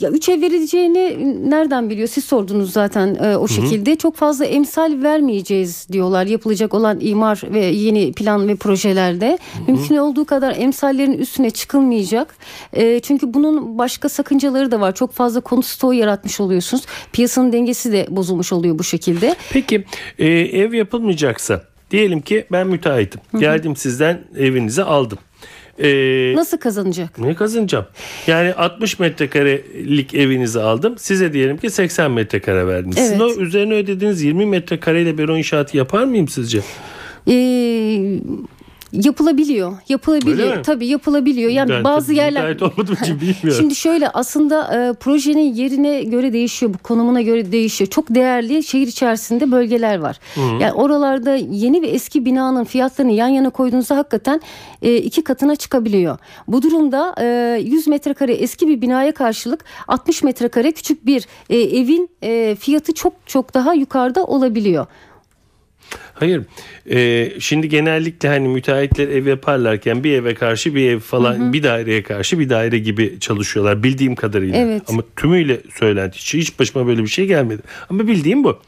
ya 0.00 0.10
üç 0.10 0.28
ev 0.28 0.42
verileceğini 0.42 1.18
nereden 1.50 1.90
biliyor? 1.90 2.08
Siz 2.08 2.25
sordunuz 2.25 2.72
zaten 2.72 3.14
e, 3.14 3.37
o 3.37 3.49
şekilde. 3.49 3.96
Çok 3.96 4.16
fazla 4.16 4.44
emsal 4.44 5.02
vermeyeceğiz 5.02 5.87
diyorlar 5.92 6.26
yapılacak 6.26 6.75
olan 6.75 6.99
imar 7.00 7.42
ve 7.52 7.64
yeni 7.64 8.12
plan 8.12 8.49
ve 8.49 8.56
projelerde. 8.56 9.38
Mümkün 9.66 9.96
olduğu 9.96 10.25
kadar 10.25 10.56
emsallerin 10.58 11.12
üstüne 11.12 11.50
çıkılmayacak. 11.50 12.34
E, 12.72 13.00
çünkü 13.00 13.34
bunun 13.34 13.78
başka 13.78 14.08
sakıncaları 14.08 14.70
da 14.70 14.80
var. 14.80 14.94
Çok 14.94 15.12
fazla 15.12 15.40
konut 15.40 15.64
stoğu 15.66 15.94
yaratmış 15.94 16.40
oluyorsunuz. 16.40 16.84
Piyasanın 17.12 17.52
dengesi 17.52 17.92
de 17.92 18.06
bozulmuş 18.10 18.52
oluyor 18.52 18.78
bu 18.78 18.84
şekilde. 18.84 19.34
Peki 19.52 19.84
e, 20.18 20.28
ev 20.28 20.72
yapılmayacaksa 20.72 21.62
diyelim 21.90 22.20
ki 22.20 22.46
ben 22.52 22.66
müteahhitim. 22.66 23.20
Geldim 23.38 23.76
sizden 23.76 24.20
evinizi 24.38 24.82
aldım. 24.82 25.18
E, 25.82 26.32
Nasıl 26.37 26.58
kazanacak? 26.58 27.18
ne 27.18 27.34
kazanacağım? 27.34 27.87
Yani 28.26 28.54
60 28.54 28.99
metrekarelik 28.99 30.14
evinizi 30.14 30.60
aldım. 30.60 30.94
Size 30.99 31.32
diyelim 31.32 31.56
ki 31.56 31.70
80 31.70 32.10
metrekare 32.10 32.66
verdiniz. 32.66 32.96
Sizin 32.99 33.20
Evet. 33.20 33.37
o 33.38 33.40
üzerine 33.40 33.75
ödediğiniz 33.75 34.22
20 34.22 34.46
metrekareyle 34.46 35.18
beton 35.18 35.37
inşaatı 35.37 35.76
yapar 35.76 36.04
mıyım 36.04 36.28
sizce? 36.28 36.58
Ee, 37.28 37.32
yapılabiliyor. 38.92 39.68
Öyle 39.70 39.80
Yapılabiliyor. 39.88 40.56
mi? 40.56 40.62
Tabii 40.62 40.87
yapılabiliyor. 40.87 41.50
Yani 41.50 41.70
Ben 41.70 41.85
bazı 41.85 42.12
yerler 42.12 42.50
için 43.02 43.20
bilmiyorum. 43.20 43.54
Şimdi 43.59 43.75
şöyle 43.75 44.09
aslında 44.09 44.88
e, 44.88 44.92
projenin 44.92 45.54
yerine 45.54 46.02
göre 46.02 46.32
değişiyor, 46.32 46.75
bu 46.75 46.78
konumuna 46.78 47.20
göre 47.20 47.52
değişiyor. 47.52 47.90
Çok 47.90 48.14
değerli 48.14 48.62
şehir 48.62 48.87
içerisinde 48.87 49.52
bölgeler 49.52 49.99
var. 49.99 50.18
Yani 50.61 50.73
oralarda 50.73 51.35
yeni 51.35 51.82
ve 51.82 51.87
eski 51.87 52.25
binanın 52.25 52.64
fiyatlarını 52.64 53.12
yan 53.12 53.28
yana 53.28 53.50
koyduğunuzda 53.50 53.97
hakikaten 53.97 54.40
e, 54.82 54.97
iki 54.97 55.25
katına 55.25 55.56
çıkabiliyor. 55.56 56.18
Bu 56.49 56.62
durumda 56.62 57.14
e, 57.20 57.59
100 57.64 57.87
metrekare 57.87 58.32
eski 58.32 58.68
bir 58.68 58.80
binaya 58.80 59.12
karşılık 59.12 59.64
60 59.88 60.23
metrekare 60.23 60.73
küçük 60.73 61.06
bir 61.06 61.26
e, 61.50 61.61
evin 61.61 62.11
e, 62.23 62.56
fiyatı 62.61 62.94
çok 62.94 63.12
çok 63.26 63.54
daha 63.54 63.75
yukarıda 63.75 64.25
olabiliyor. 64.25 64.87
Hayır. 66.14 66.42
Ee, 66.90 67.32
şimdi 67.40 67.68
genellikle 67.68 68.28
hani 68.28 68.49
müteahhitler 68.49 69.09
ev 69.09 69.26
yaparlarken 69.26 70.04
bir 70.04 70.12
eve 70.12 70.35
karşı 70.35 70.75
bir 70.75 70.90
ev 70.90 70.99
falan 70.99 71.52
bir 71.52 71.62
daireye 71.62 72.02
karşı 72.02 72.38
bir 72.38 72.50
daire 72.50 72.78
gibi 72.78 73.16
çalışıyorlar 73.20 73.82
bildiğim 73.82 74.14
kadarıyla. 74.14 74.59
Evet. 74.59 74.82
Ama 74.88 75.02
tümüyle 75.16 75.61
söylenti 75.78 76.18
hiç, 76.18 76.35
hiç 76.35 76.59
başıma 76.59 76.87
böyle 76.87 77.02
bir 77.02 77.09
şey 77.09 77.26
gelmedi. 77.26 77.62
Ama 77.90 78.09
bildiğim 78.09 78.44
bu. 78.44 78.59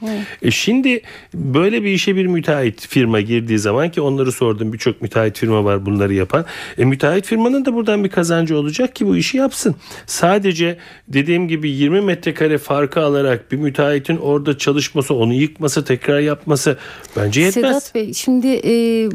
E 0.43 0.51
şimdi 0.51 1.01
böyle 1.35 1.83
bir 1.83 1.89
işe 1.89 2.17
bir 2.17 2.27
müteahhit 2.27 2.87
firma 2.89 3.21
girdiği 3.21 3.59
zaman 3.59 3.91
ki 3.91 4.01
onları 4.01 4.33
sordum 4.33 4.73
birçok 4.73 5.03
müteahhit 5.03 5.39
firma 5.39 5.65
var 5.65 5.87
bunları 5.87 6.15
yapan. 6.15 6.45
E, 6.79 6.85
müteahhit 6.85 7.27
firmanın 7.27 7.65
da 7.65 7.75
buradan 7.75 8.05
bir 8.05 8.09
kazancı 8.09 8.57
olacak 8.57 8.97
ki 8.97 9.07
bu 9.07 9.17
işi 9.17 9.37
yapsın. 9.37 9.75
Sadece 10.07 10.79
dediğim 11.09 11.49
gibi 11.49 11.71
20 11.71 12.01
metrekare 12.01 12.59
farkı 12.59 13.01
alarak 13.01 13.53
bir 13.53 13.57
müteahhitin 13.57 14.17
orada 14.17 14.59
çalışması 14.59 15.15
onu 15.15 15.35
yıkması 15.35 15.85
tekrar 15.85 16.21
yapması 16.21 16.79
bence 17.17 17.41
yetmez. 17.41 17.65
Sedat 17.65 17.95
Bey 17.95 18.13
şimdi 18.15 18.61
e, 18.65 19.09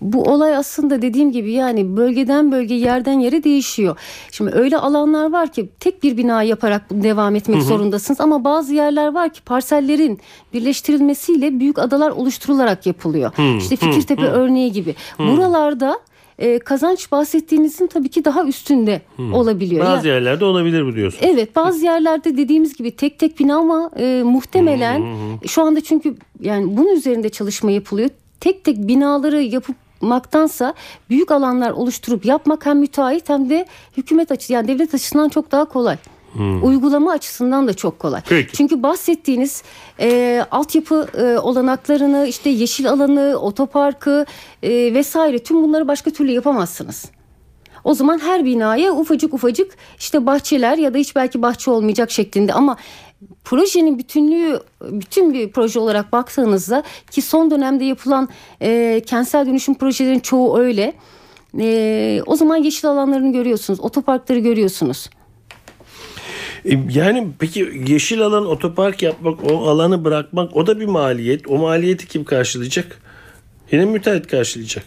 bu 0.00 0.22
olay 0.22 0.56
aslında 0.56 1.02
dediğim 1.02 1.32
gibi 1.32 1.52
yani 1.52 1.96
bölgeden 1.96 2.52
bölge 2.52 2.74
yerden 2.74 3.20
yere 3.20 3.44
değişiyor. 3.44 3.96
Şimdi 4.30 4.50
öyle 4.54 4.78
alanlar 4.78 5.32
var 5.32 5.52
ki 5.52 5.68
tek 5.80 6.02
bir 6.02 6.16
bina 6.16 6.42
yaparak 6.42 6.82
devam 6.90 7.36
etmek 7.36 7.62
zorundasınız 7.62 8.20
ama 8.20 8.44
bazı 8.44 8.74
yerler 8.74 9.08
var 9.14 9.32
ki 9.32 9.42
parsellerin 9.42 10.20
birleştirilmesiyle 10.54 11.60
büyük 11.60 11.78
adalar 11.78 12.10
oluşturularak 12.10 12.86
yapılıyor. 12.86 13.32
İşte 13.58 13.76
Fikirtepe 13.76 14.26
örneği 14.26 14.72
gibi. 14.72 14.94
Buralarda 15.18 15.98
e, 16.38 16.58
kazanç 16.58 17.12
bahsettiğinizin 17.12 17.86
tabii 17.86 18.08
ki 18.08 18.24
daha 18.24 18.44
üstünde 18.44 19.02
olabiliyor. 19.32 19.84
Bazı 19.86 20.08
Yani- 20.08 20.14
yerlerde 20.14 20.44
olabilir 20.44 20.86
bu 20.86 20.94
diyorsun. 20.94 21.18
Evet 21.22 21.56
bazı 21.56 21.84
yerlerde 21.84 22.36
dediğimiz 22.36 22.76
gibi 22.76 22.90
tek 22.96 23.18
tek 23.18 23.38
bina 23.38 23.56
ama 23.56 23.90
e, 23.98 24.22
muhtemelen 24.24 25.02
şu 25.46 25.62
anda 25.62 25.80
çünkü 25.80 26.14
yani 26.40 26.76
bunun 26.76 26.96
üzerinde 26.96 27.28
çalışma 27.28 27.70
yapılıyor. 27.70 28.10
Tek 28.40 28.64
tek 28.64 28.78
binaları 28.78 29.42
yapmaktansa 29.42 30.74
büyük 31.10 31.30
alanlar 31.30 31.70
oluşturup 31.70 32.24
yapmak 32.24 32.66
hem 32.66 32.78
müteahhit 32.78 33.28
hem 33.28 33.50
de 33.50 33.66
hükümet 33.96 34.32
açı 34.32 34.52
yani 34.52 34.68
devlet 34.68 34.94
açısından 34.94 35.28
çok 35.28 35.52
daha 35.52 35.64
kolay. 35.64 35.96
Uygulama 36.62 37.12
açısından 37.12 37.68
da 37.68 37.74
çok 37.74 37.98
kolay. 37.98 38.20
Peki. 38.28 38.56
Çünkü 38.56 38.82
bahsettiğiniz 38.82 39.62
e, 40.00 40.40
altyapı 40.50 41.08
e, 41.18 41.38
olanaklarını 41.38 42.26
işte 42.26 42.50
yeşil 42.50 42.90
alanı, 42.90 43.36
otoparkı 43.36 44.26
e, 44.62 44.94
vesaire 44.94 45.38
tüm 45.38 45.62
bunları 45.62 45.88
başka 45.88 46.10
türlü 46.10 46.30
yapamazsınız. 46.32 47.04
O 47.84 47.94
zaman 47.94 48.18
her 48.18 48.44
binaya 48.44 48.92
ufacık 48.92 49.34
ufacık 49.34 49.76
işte 49.98 50.26
bahçeler 50.26 50.78
ya 50.78 50.94
da 50.94 50.98
hiç 50.98 51.16
belki 51.16 51.42
bahçe 51.42 51.70
olmayacak 51.70 52.10
şeklinde 52.10 52.52
ama 52.52 52.76
projenin 53.44 53.98
bütünlüğü 53.98 54.60
bütün 54.82 55.32
bir 55.32 55.52
proje 55.52 55.78
olarak 55.80 56.12
baktığınızda 56.12 56.82
ki 57.10 57.22
son 57.22 57.50
dönemde 57.50 57.84
yapılan 57.84 58.28
e, 58.62 59.02
kentsel 59.06 59.46
dönüşüm 59.46 59.74
projelerinin 59.74 60.20
çoğu 60.20 60.58
öyle. 60.58 60.92
E, 61.58 62.20
o 62.26 62.36
zaman 62.36 62.56
yeşil 62.56 62.88
alanlarını 62.90 63.32
görüyorsunuz, 63.32 63.80
otoparkları 63.80 64.38
görüyorsunuz. 64.38 65.10
E, 66.68 66.78
Yani 66.90 67.28
peki 67.38 67.82
yeşil 67.86 68.22
alan 68.22 68.46
otopark 68.46 69.02
yapmak, 69.02 69.44
o 69.52 69.68
alanı 69.68 70.04
bırakmak 70.04 70.56
o 70.56 70.66
da 70.66 70.80
bir 70.80 70.86
maliyet. 70.86 71.48
O 71.48 71.56
maliyeti 71.56 72.08
kim 72.08 72.24
karşılayacak? 72.24 73.00
Yine 73.72 73.84
müteahhit 73.84 74.26
karşılayacak. 74.26 74.84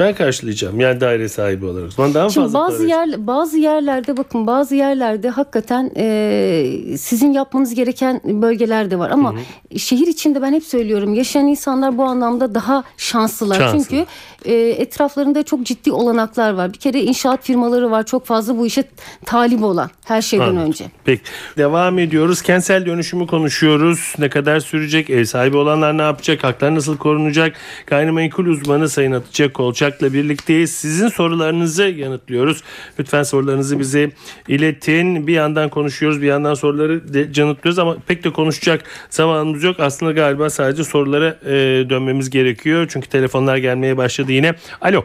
Ben 0.00 0.14
karşılayacağım 0.14 0.80
yani 0.80 1.00
daire 1.00 1.28
sahibi 1.28 1.66
olarak. 1.66 1.92
Zaman 1.92 2.14
daha 2.14 2.28
Şimdi 2.28 2.44
fazla 2.44 2.58
bazı 2.58 2.86
yer 2.86 3.26
bazı 3.26 3.58
yerlerde 3.58 4.16
bakın 4.16 4.46
bazı 4.46 4.74
yerlerde 4.74 5.28
hakikaten 5.28 5.90
e, 5.96 6.96
sizin 6.98 7.32
yapmanız 7.32 7.74
gereken 7.74 8.20
bölgeler 8.24 8.90
de 8.90 8.98
var 8.98 9.10
ama 9.10 9.34
şehir 9.76 10.06
içinde 10.06 10.42
ben 10.42 10.52
hep 10.52 10.64
söylüyorum 10.64 11.14
yaşayan 11.14 11.46
insanlar 11.46 11.98
bu 11.98 12.04
anlamda 12.04 12.54
daha 12.54 12.84
şanslılar. 12.96 13.58
Şanslı. 13.58 13.78
Çünkü 13.78 14.06
e, 14.44 14.54
etraflarında 14.54 15.42
çok 15.42 15.62
ciddi 15.62 15.92
olanaklar 15.92 16.52
var. 16.52 16.72
Bir 16.72 16.78
kere 16.78 17.00
inşaat 17.00 17.44
firmaları 17.44 17.90
var 17.90 18.06
çok 18.06 18.26
fazla 18.26 18.58
bu 18.58 18.66
işe 18.66 18.84
talip 19.26 19.62
olan 19.62 19.90
her 20.04 20.22
şeyden 20.22 20.44
Anladım. 20.44 20.68
önce. 20.68 20.84
Peki 21.04 21.22
devam 21.56 21.98
ediyoruz. 21.98 22.42
Kentsel 22.42 22.86
dönüşümü 22.86 23.26
konuşuyoruz. 23.26 24.14
Ne 24.18 24.28
kadar 24.28 24.60
sürecek? 24.60 25.10
Ev 25.10 25.24
sahibi 25.24 25.56
olanlar 25.56 25.98
ne 25.98 26.02
yapacak? 26.02 26.44
Haklar 26.44 26.74
nasıl 26.74 26.96
korunacak? 26.96 27.56
Gayrimenkul 27.86 28.46
uzmanı 28.46 28.88
Sayın 28.88 29.12
Hatice 29.12 29.52
Kolçak'la 29.90 30.12
birlikteyiz. 30.12 30.76
Sizin 30.76 31.08
sorularınızı 31.08 31.82
yanıtlıyoruz. 31.82 32.62
Lütfen 32.98 33.22
sorularınızı 33.22 33.78
bize 33.78 34.10
iletin. 34.48 35.26
Bir 35.26 35.32
yandan 35.32 35.68
konuşuyoruz 35.68 36.22
bir 36.22 36.26
yandan 36.26 36.54
soruları 36.54 37.14
de 37.14 37.40
yanıtlıyoruz 37.40 37.78
ama 37.78 37.96
pek 38.06 38.24
de 38.24 38.32
konuşacak 38.32 38.82
zamanımız 39.10 39.62
yok. 39.62 39.80
Aslında 39.80 40.12
galiba 40.12 40.50
sadece 40.50 40.84
sorulara 40.84 41.38
e, 41.44 41.50
dönmemiz 41.90 42.30
gerekiyor. 42.30 42.86
Çünkü 42.90 43.08
telefonlar 43.08 43.56
gelmeye 43.56 43.96
başladı 43.96 44.32
yine. 44.32 44.54
Alo. 44.80 45.04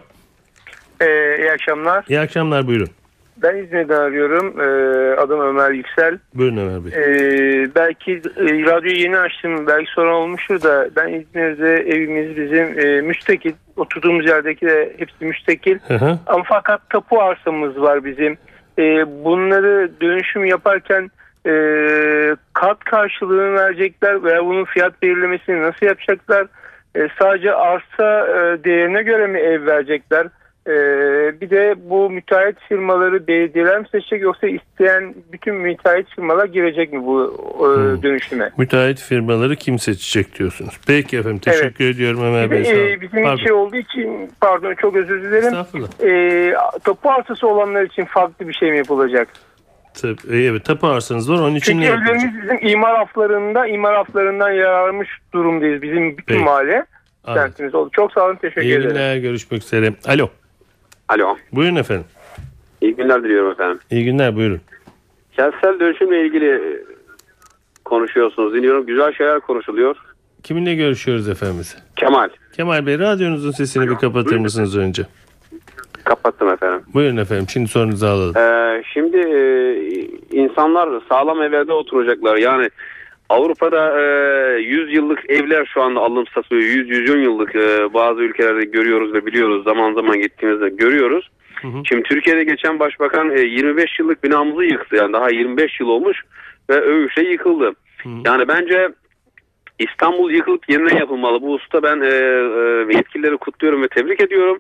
Ee, 1.02 1.38
iyi 1.40 1.52
akşamlar. 1.52 2.06
İyi 2.10 2.20
akşamlar 2.20 2.68
buyurun. 2.68 2.90
Ben 3.46 3.58
İzmir'den 3.58 4.00
arıyorum. 4.00 4.62
Ee, 4.62 5.16
adım 5.20 5.40
Ömer 5.40 5.72
Yüksel. 5.72 6.20
Buyurun 6.34 6.58
Ömer 6.58 6.86
Bey. 6.86 6.92
Ee, 6.92 7.68
belki 7.76 8.12
e, 8.38 8.44
radyoyu 8.44 8.98
yeni 8.98 9.18
açtım. 9.18 9.68
Belki 9.68 9.92
sorun 9.92 10.12
olmuştur 10.12 10.62
da 10.62 10.90
ben 10.96 11.08
İzmir'de 11.08 11.74
evimiz 11.76 12.38
bizim 12.38 12.80
e, 12.80 13.02
müstakil. 13.02 13.54
Oturduğumuz 13.78 14.28
yerdeki 14.28 14.66
de 14.66 14.94
hepsi 14.98 15.26
müstakil. 15.26 15.80
Hı 15.88 15.94
hı. 15.94 16.20
Ama 16.28 16.44
fakat 16.48 16.90
tapu 16.90 17.22
arsamız 17.22 17.82
var 17.82 18.06
bizim. 18.06 18.38
Ee, 18.80 19.06
bunları 19.24 19.92
dönüşüm 20.02 20.46
yaparken 20.46 21.12
e, 21.48 21.52
kat 22.54 22.84
karşılığını 22.84 23.54
verecekler 23.54 24.24
veya 24.24 24.46
bunun 24.46 24.66
fiyat 24.66 25.02
belirlemesini 25.02 25.62
nasıl 25.62 25.86
yapacaklar? 25.86 26.48
E, 26.96 27.08
sadece 27.20 27.54
arsa 27.54 28.28
e, 28.28 28.64
değerine 28.64 29.04
göre 29.04 29.28
mi 29.28 29.40
ev 29.40 29.66
verecekler? 29.66 30.28
Ee, 30.68 30.72
bir 31.42 31.50
de 31.50 31.76
bu 31.90 32.10
müteahhit 32.10 32.60
firmaları 32.70 33.28
belediyeler 33.28 33.80
mi 33.80 33.86
seçecek 33.92 34.22
yoksa 34.22 34.48
isteyen 34.48 35.16
bütün 35.32 35.56
müteahhit 35.56 36.10
firmalar 36.10 36.46
girecek 36.46 36.94
mi 36.94 37.06
bu 37.06 37.34
e, 37.60 38.04
dönüşüme? 38.04 38.52
Müteahhit 38.58 39.00
firmaları 39.02 39.56
kim 39.56 39.80
seçecek 39.80 40.40
diyorsunuz. 40.40 40.74
Peki 40.88 41.18
efendim 41.18 41.40
teşekkür 41.40 41.86
ediyorum 41.90 42.20
Ömer 42.24 42.52
Bey. 42.52 42.60
de, 42.60 42.66
sağ 42.66 42.72
olun. 42.74 42.88
e, 42.88 43.02
bizim 43.02 43.24
Pardon. 43.24 43.44
şey 43.44 43.52
olduğu 43.52 43.76
için 43.76 44.32
pardon 44.42 44.74
çok 44.76 44.96
özür 44.96 45.24
dilerim. 45.24 45.54
E, 46.04 46.54
tapu 46.84 47.10
arsası 47.10 47.48
olanlar 47.48 47.84
için 47.84 48.06
farklı 48.06 48.48
bir 48.48 48.54
şey 48.54 48.72
mi 48.72 48.78
yapılacak? 48.78 49.28
Tabii, 50.02 50.16
evet 50.46 50.66
tapu 50.66 50.88
arsanız 50.88 51.32
var 51.32 51.40
onun 51.40 51.56
için 51.56 51.72
Çünkü 51.72 51.80
ne 51.82 51.86
yapılacak? 51.86 52.16
evlerimiz 52.16 52.42
bizim 52.44 52.68
imar 52.68 52.98
haflarında 52.98 53.68
imar 53.68 53.96
haflarından 53.96 54.52
yararmış 54.52 55.10
durumdayız. 55.34 55.82
Bizim 55.82 56.10
bütün 56.18 56.34
Peki. 56.34 56.44
mahalle 56.44 56.86
oldu. 57.74 57.90
Çok 57.94 58.12
sağ 58.12 58.26
olun 58.26 58.36
teşekkür 58.36 58.62
İyi 58.62 58.74
ederim. 58.74 58.90
günler 58.90 59.18
görüşmek 59.18 59.64
üzere. 59.64 59.94
Alo 60.08 60.30
Alo. 61.10 61.38
buyurun 61.52 61.76
efendim. 61.76 62.06
İyi 62.82 62.96
günler 62.96 63.24
diliyorum 63.24 63.52
efendim. 63.52 63.80
İyi 63.92 64.06
günler 64.06 64.36
buyurun. 64.36 64.62
Kentsel 65.34 65.80
dönüşümle 65.80 66.26
ilgili 66.26 66.84
konuşuyorsunuz. 67.86 68.54
Dinliyorum. 68.54 68.86
Güzel 68.86 69.14
şeyler 69.14 69.40
konuşuluyor. 69.40 69.96
Kiminle 70.44 70.76
görüşüyoruz 70.76 71.30
efendim? 71.30 71.62
Kemal. 71.96 72.30
Kemal 72.56 72.86
Bey 72.86 73.00
radyonuzun 73.00 73.52
sesini 73.52 73.90
bir 73.90 73.96
kapatır 73.96 74.38
mısınız 74.38 74.78
önce? 74.78 75.04
Kapattım 76.04 76.50
efendim. 76.50 76.82
Buyurun 76.94 77.18
efendim 77.18 77.46
şimdi 77.50 77.68
sorunuzu 77.68 78.06
alalım. 78.06 78.38
Ee, 78.38 78.84
şimdi 78.94 79.18
e, 79.18 79.40
insanlar 80.32 81.02
sağlam 81.10 81.42
evlerde 81.42 81.74
oturacaklar. 81.74 82.38
Yani 82.38 82.70
Avrupa'da 83.30 84.02
e, 84.02 84.62
100 84.62 84.94
yıllık 84.94 85.30
evler 85.30 85.66
şu 85.74 85.82
anda 85.82 86.00
alım 86.00 86.28
satılıyor. 86.28 86.64
100-110 86.64 87.18
yıllık 87.18 87.56
e, 87.56 87.94
bazı 87.94 88.22
ülkelerde 88.22 88.66
görüyoruz 88.66 89.14
ve 89.14 89.26
biliyoruz. 89.26 89.64
Zaman 89.64 89.94
zaman 89.94 90.22
gittiğimizde 90.22 90.70
görüyoruz. 90.70 91.30
Şimdi 91.88 92.04
Türkiye'de 92.04 92.44
geçen 92.44 92.80
başbakan 92.80 93.38
e, 93.38 93.42
25 93.42 94.00
yıllık 94.00 94.24
binamızı 94.24 94.64
yıktı. 94.64 94.96
Yani 94.96 95.14
daha 95.14 95.30
25 95.30 95.80
yıl 95.80 95.88
olmuş 95.88 96.22
ve 96.70 96.74
övüşle 96.74 97.30
yıkıldı. 97.30 97.74
Yani 98.26 98.48
bence 98.48 98.90
İstanbul 99.80 100.32
yıkılıp 100.32 100.70
yeniden 100.70 100.98
yapılmalı. 100.98 101.42
Bu 101.42 101.54
usta 101.54 101.84
ben 101.84 102.02
e, 102.02 102.08
e, 102.08 102.98
yetkilileri 102.98 103.38
kutluyorum 103.38 103.84
ve 103.84 103.88
tebrik 103.88 104.22
ediyorum. 104.22 104.60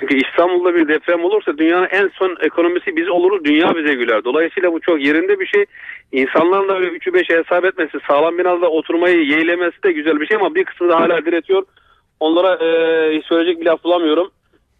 Çünkü 0.00 0.16
İstanbul'da 0.16 0.74
bir 0.74 0.88
deprem 0.88 1.24
olursa 1.24 1.58
dünyanın 1.58 1.88
en 1.90 2.10
son 2.14 2.36
ekonomisi 2.40 2.96
biz 2.96 3.08
oluruz, 3.08 3.44
dünya 3.44 3.76
bize 3.76 3.94
güler. 3.94 4.24
Dolayısıyla 4.24 4.72
bu 4.72 4.80
çok 4.80 5.00
yerinde 5.00 5.40
bir 5.40 5.46
şey. 5.46 5.64
İnsanların 6.12 6.68
da 6.68 6.76
öyle 6.76 6.86
3'ü 6.86 7.10
5'e 7.10 7.38
hesap 7.38 7.64
etmesi, 7.64 7.98
sağlam 8.08 8.38
binada 8.38 8.68
oturmayı 8.68 9.24
yeğlemesi 9.24 9.82
de 9.84 9.92
güzel 9.92 10.20
bir 10.20 10.26
şey 10.26 10.36
ama 10.36 10.54
bir 10.54 10.64
kısmı 10.64 10.88
da 10.88 11.00
hala 11.00 11.24
diretiyor. 11.24 11.62
Onlara 12.20 12.54
e, 12.54 13.22
söyleyecek 13.22 13.60
bir 13.60 13.66
laf 13.66 13.84
bulamıyorum. 13.84 14.30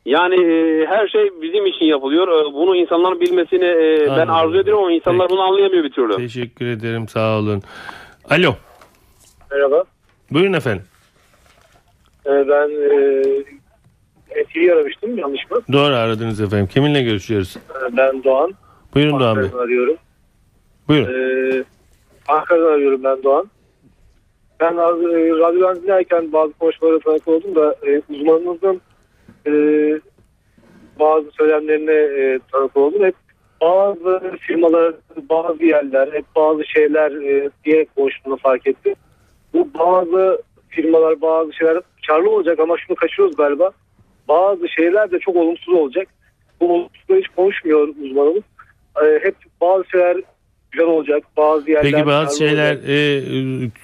Yani 0.07 0.35
e, 0.35 0.87
her 0.87 1.09
şey 1.09 1.31
bizim 1.43 1.67
için 1.67 1.87
yapılıyor. 1.87 2.29
E, 2.29 2.55
bunu 2.55 2.77
insanların 2.77 3.21
bilmesini 3.21 3.65
e, 3.65 4.07
ben 4.17 4.27
arzu 4.27 4.59
ediyorum 4.59 4.85
ama 4.85 4.93
insanlar 4.93 5.29
Peki. 5.29 5.37
bunu 5.37 5.47
anlayamıyor 5.47 5.85
bir 5.85 5.93
türlü. 5.93 6.17
Teşekkür 6.17 6.67
ederim 6.67 7.09
sağ 7.09 7.39
olun. 7.39 7.63
Alo 8.31 8.55
Merhaba. 9.51 9.85
buyurun 10.31 10.53
efendim. 10.53 10.83
Ee, 12.27 12.31
ben 12.31 12.69
e, 12.71 13.23
NTV'yi 14.43 14.73
aramıştım 14.73 15.19
yanlış 15.19 15.51
mı? 15.51 15.61
Doğru 15.73 15.95
aradınız 15.95 16.41
efendim. 16.41 16.67
Kiminle 16.67 17.03
görüşüyoruz? 17.03 17.57
Ee, 17.57 17.97
Ben 17.97 18.25
Doğan. 18.25 18.53
Buyurun 18.95 19.21
Doğan 19.21 19.37
Bey. 19.37 19.49
Arıyorum. 19.61 19.97
Buyurun. 20.89 21.13
Ee, 21.13 21.65
Ankara'dan 22.29 22.73
arıyorum 22.73 23.05
ben 23.05 23.23
Doğan. 23.23 23.51
Ben 24.61 24.73
e, 24.73 24.77
radyodan 25.39 25.83
dinlerken 25.83 26.33
bazı 26.33 26.53
konuşmalara 26.53 26.99
tanık 26.99 27.29
oldum 27.29 27.55
da 27.55 27.77
e, 27.87 28.03
uzmanınızın 28.11 28.81
e, 29.47 29.53
bazı 31.01 31.31
söylemlerine 31.31 31.93
e, 32.23 32.39
tanık 32.53 32.77
oldum. 32.77 33.05
Hep 33.05 33.15
bazı 33.61 34.23
firmalar, 34.41 34.95
bazı 35.31 35.65
yerler, 35.65 36.09
hep 36.13 36.25
bazı 36.37 36.65
şeyler 36.65 37.11
e, 37.13 37.51
diye 37.65 37.87
konuştuğunu 37.97 38.37
fark 38.37 38.67
ettim. 38.67 38.95
Bu 39.57 39.69
bazı 39.79 40.43
firmalar, 40.69 41.21
bazı 41.21 41.53
şeyler 41.53 41.79
karlı 42.07 42.31
olacak 42.31 42.61
ama 42.61 42.77
şunu 42.79 42.97
kaçırıyoruz 42.97 43.37
galiba. 43.37 43.71
Bazı 44.29 44.69
şeyler 44.69 45.11
de 45.11 45.19
çok 45.19 45.37
olumsuz 45.37 45.75
olacak. 45.75 46.09
Bu 46.61 46.75
olumsuzları 46.75 47.21
hiç 47.21 47.29
konuşmuyor 47.29 47.89
uzmanımız. 47.89 48.43
E, 49.05 49.19
hep 49.23 49.35
bazı 49.61 49.85
şeyler 49.89 50.17
güzel 50.71 50.87
olacak, 50.87 51.23
bazı 51.37 51.71
yerler 51.71 51.93
Peki 51.93 52.07
bazı 52.07 52.39
şeyler 52.39 52.77
olacak. 52.77 52.89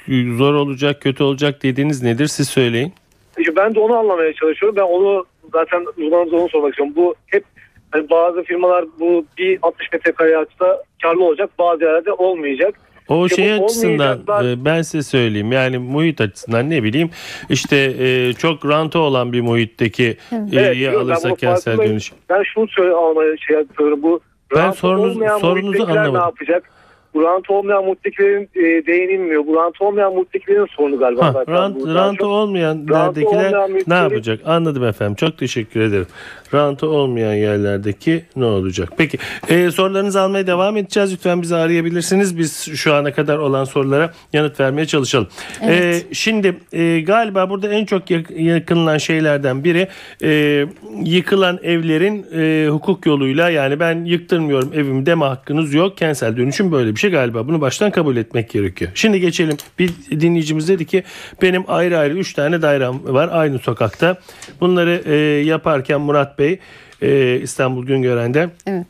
e, 0.08 0.36
zor 0.36 0.54
olacak, 0.54 1.00
kötü 1.00 1.22
olacak 1.22 1.62
dediğiniz 1.62 2.02
nedir? 2.02 2.26
Siz 2.26 2.48
söyleyin. 2.48 2.92
İşte 3.38 3.56
ben 3.56 3.74
de 3.74 3.80
onu 3.80 3.96
anlamaya 3.96 4.32
çalışıyorum. 4.32 4.76
Ben 4.76 4.82
onu 4.82 5.24
zaten 5.52 5.86
uzmanımıza 5.96 6.36
onu 6.36 6.48
sormak 6.48 6.70
istiyorum. 6.70 6.94
Bu 6.96 7.14
hep 7.26 7.44
hani 7.90 8.10
bazı 8.10 8.42
firmalar 8.42 8.84
bu 9.00 9.24
bir 9.38 9.58
60 9.62 9.92
metrekare 9.92 10.36
açsa 10.38 10.82
karlı 11.02 11.24
olacak. 11.24 11.50
Bazı 11.58 11.84
yerlerde 11.84 12.12
olmayacak. 12.12 12.74
O 13.12 13.26
İşte 13.26 13.42
şey 13.42 13.52
açısından 13.52 14.18
olmayacaklar- 14.18 14.52
e, 14.52 14.64
ben 14.64 14.82
size 14.82 15.02
söyleyeyim 15.02 15.52
yani 15.52 15.78
muhit 15.78 16.20
açısından 16.20 16.70
ne 16.70 16.82
bileyim 16.82 17.10
işte 17.50 17.76
e, 17.98 18.32
çok 18.32 18.66
rantı 18.66 18.98
olan 18.98 19.32
bir 19.32 19.40
muhitteki 19.40 20.04
e, 20.04 20.16
Evet, 20.32 20.52
ye 20.52 20.70
biliyorum. 20.72 21.00
Ben 21.08 21.12
alırsa 21.12 21.28
bunu 21.28 21.36
kentsel 21.36 21.78
dönüşüm. 21.78 22.18
Ben 22.30 22.42
şunu 22.54 22.68
söyle 22.68 22.92
almaya 22.92 23.36
şey 23.36 23.56
yapıyorum. 23.56 24.02
Bu 24.02 24.20
Ben 24.56 24.70
sorunuz- 24.70 25.40
sorunuzu 25.40 25.82
anlamadım. 25.82 26.14
ne 26.14 26.18
yapacak? 26.18 26.70
Rantı 27.16 27.52
olmayan 27.52 27.84
muhittekilerin 27.84 28.48
e, 28.56 28.86
değinilmiyor. 28.86 29.46
Bu 29.46 29.56
rantı 29.56 29.84
olmayan 29.84 30.14
muhittekilerin 30.14 30.66
sorunu 30.66 30.98
galiba. 30.98 31.24
Ha, 31.26 31.32
zaten. 31.32 31.54
rant, 31.54 31.86
rantı 31.86 32.16
çok- 32.16 32.26
olmayan 32.28 32.74
yerdekiler 32.90 33.52
olmayan 33.52 33.82
ne 33.86 33.94
yapacak? 33.94 34.40
Anladım 34.46 34.84
efendim. 34.84 35.14
Çok 35.14 35.38
teşekkür 35.38 35.80
ederim. 35.80 36.06
Rantı 36.54 36.88
olmayan 36.88 37.34
yerlerdeki 37.34 38.24
ne 38.36 38.44
olacak? 38.44 38.88
Peki 38.96 39.18
e, 39.48 39.70
sorularınızı 39.70 40.20
almaya 40.20 40.46
devam 40.46 40.76
edeceğiz. 40.76 41.12
Lütfen 41.12 41.42
bizi 41.42 41.56
arayabilirsiniz. 41.56 42.38
Biz 42.38 42.74
şu 42.76 42.94
ana 42.94 43.12
kadar 43.12 43.38
olan 43.38 43.64
sorulara 43.64 44.12
yanıt 44.32 44.60
vermeye 44.60 44.86
çalışalım. 44.86 45.28
Evet. 45.62 46.06
E, 46.10 46.14
şimdi 46.14 46.56
e, 46.72 47.00
galiba 47.00 47.50
burada 47.50 47.68
en 47.68 47.84
çok 47.84 48.10
yak- 48.10 48.30
yakınılan 48.30 48.98
şeylerden 48.98 49.64
biri 49.64 49.88
e, 50.22 50.64
yıkılan 51.04 51.58
evlerin 51.62 52.26
e, 52.36 52.68
hukuk 52.68 53.06
yoluyla 53.06 53.50
yani 53.50 53.80
ben 53.80 54.04
yıktırmıyorum 54.04 54.70
evimi 54.74 55.06
deme 55.06 55.24
hakkınız 55.24 55.74
yok. 55.74 55.96
Kentsel 55.96 56.36
dönüşüm 56.36 56.72
böyle 56.72 56.90
bir 56.94 57.00
şey 57.00 57.01
galiba. 57.10 57.48
Bunu 57.48 57.60
baştan 57.60 57.90
kabul 57.90 58.16
etmek 58.16 58.50
gerekiyor. 58.50 58.90
Şimdi 58.94 59.20
geçelim. 59.20 59.56
Bir 59.78 59.90
dinleyicimiz 60.10 60.68
dedi 60.68 60.86
ki 60.86 61.02
benim 61.42 61.64
ayrı 61.68 61.98
ayrı 61.98 62.14
3 62.18 62.32
tane 62.34 62.62
dairem 62.62 63.14
var 63.14 63.28
aynı 63.32 63.58
sokakta. 63.58 64.16
Bunları 64.60 65.02
e, 65.06 65.14
yaparken 65.44 66.00
Murat 66.00 66.38
Bey 66.38 66.58
e, 67.02 67.40
İstanbul 67.42 67.86
Güngören'de 67.86 68.50
Evet. 68.66 68.86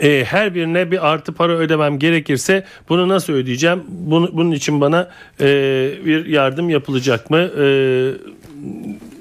e, 0.00 0.24
her 0.24 0.54
birine 0.54 0.90
bir 0.90 1.08
artı 1.10 1.32
para 1.32 1.52
ödemem 1.52 1.98
gerekirse 1.98 2.64
bunu 2.88 3.08
nasıl 3.08 3.32
ödeyeceğim? 3.32 3.82
Bunu, 3.88 4.30
bunun 4.32 4.52
için 4.52 4.80
bana 4.80 5.10
e, 5.40 5.46
bir 6.04 6.26
yardım 6.26 6.70
yapılacak 6.70 7.30
mı? 7.30 7.38
E, 7.38 7.64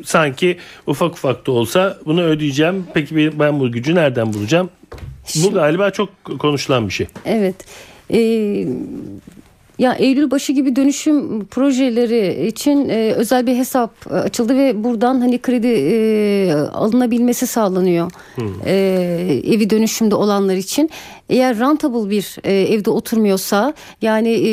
sanki 0.05 0.57
ufak 0.87 1.13
ufak 1.13 1.47
da 1.47 1.51
olsa 1.51 1.97
bunu 2.05 2.21
ödeyeceğim. 2.23 2.85
Peki 2.93 3.39
ben 3.39 3.59
bu 3.59 3.71
gücü 3.71 3.95
nereden 3.95 4.33
bulacağım? 4.33 4.69
Bu 5.43 5.53
galiba 5.53 5.89
çok 5.91 6.09
konuşulan 6.39 6.87
bir 6.87 6.93
şey. 6.93 7.07
Evet. 7.25 7.55
Ee, 8.09 8.67
ya 9.79 9.93
Eylül 9.93 10.31
başı 10.31 10.53
gibi 10.53 10.75
dönüşüm 10.75 11.45
projeleri 11.45 12.47
için 12.47 12.89
e, 12.89 13.11
özel 13.11 13.47
bir 13.47 13.55
hesap 13.55 14.07
e, 14.11 14.13
açıldı 14.13 14.57
ve 14.57 14.83
buradan 14.83 15.21
hani 15.21 15.37
kredi 15.41 15.67
e, 15.67 16.51
alınabilmesi 16.73 17.47
sağlanıyor. 17.47 18.11
E, 18.65 18.73
evi 19.47 19.69
dönüşümde 19.69 20.15
olanlar 20.15 20.55
için. 20.55 20.89
Eğer 21.29 21.59
rentable 21.59 22.09
bir 22.09 22.35
e, 22.43 22.53
evde 22.53 22.89
oturmuyorsa 22.89 23.73
yani 24.01 24.29
e, 24.29 24.51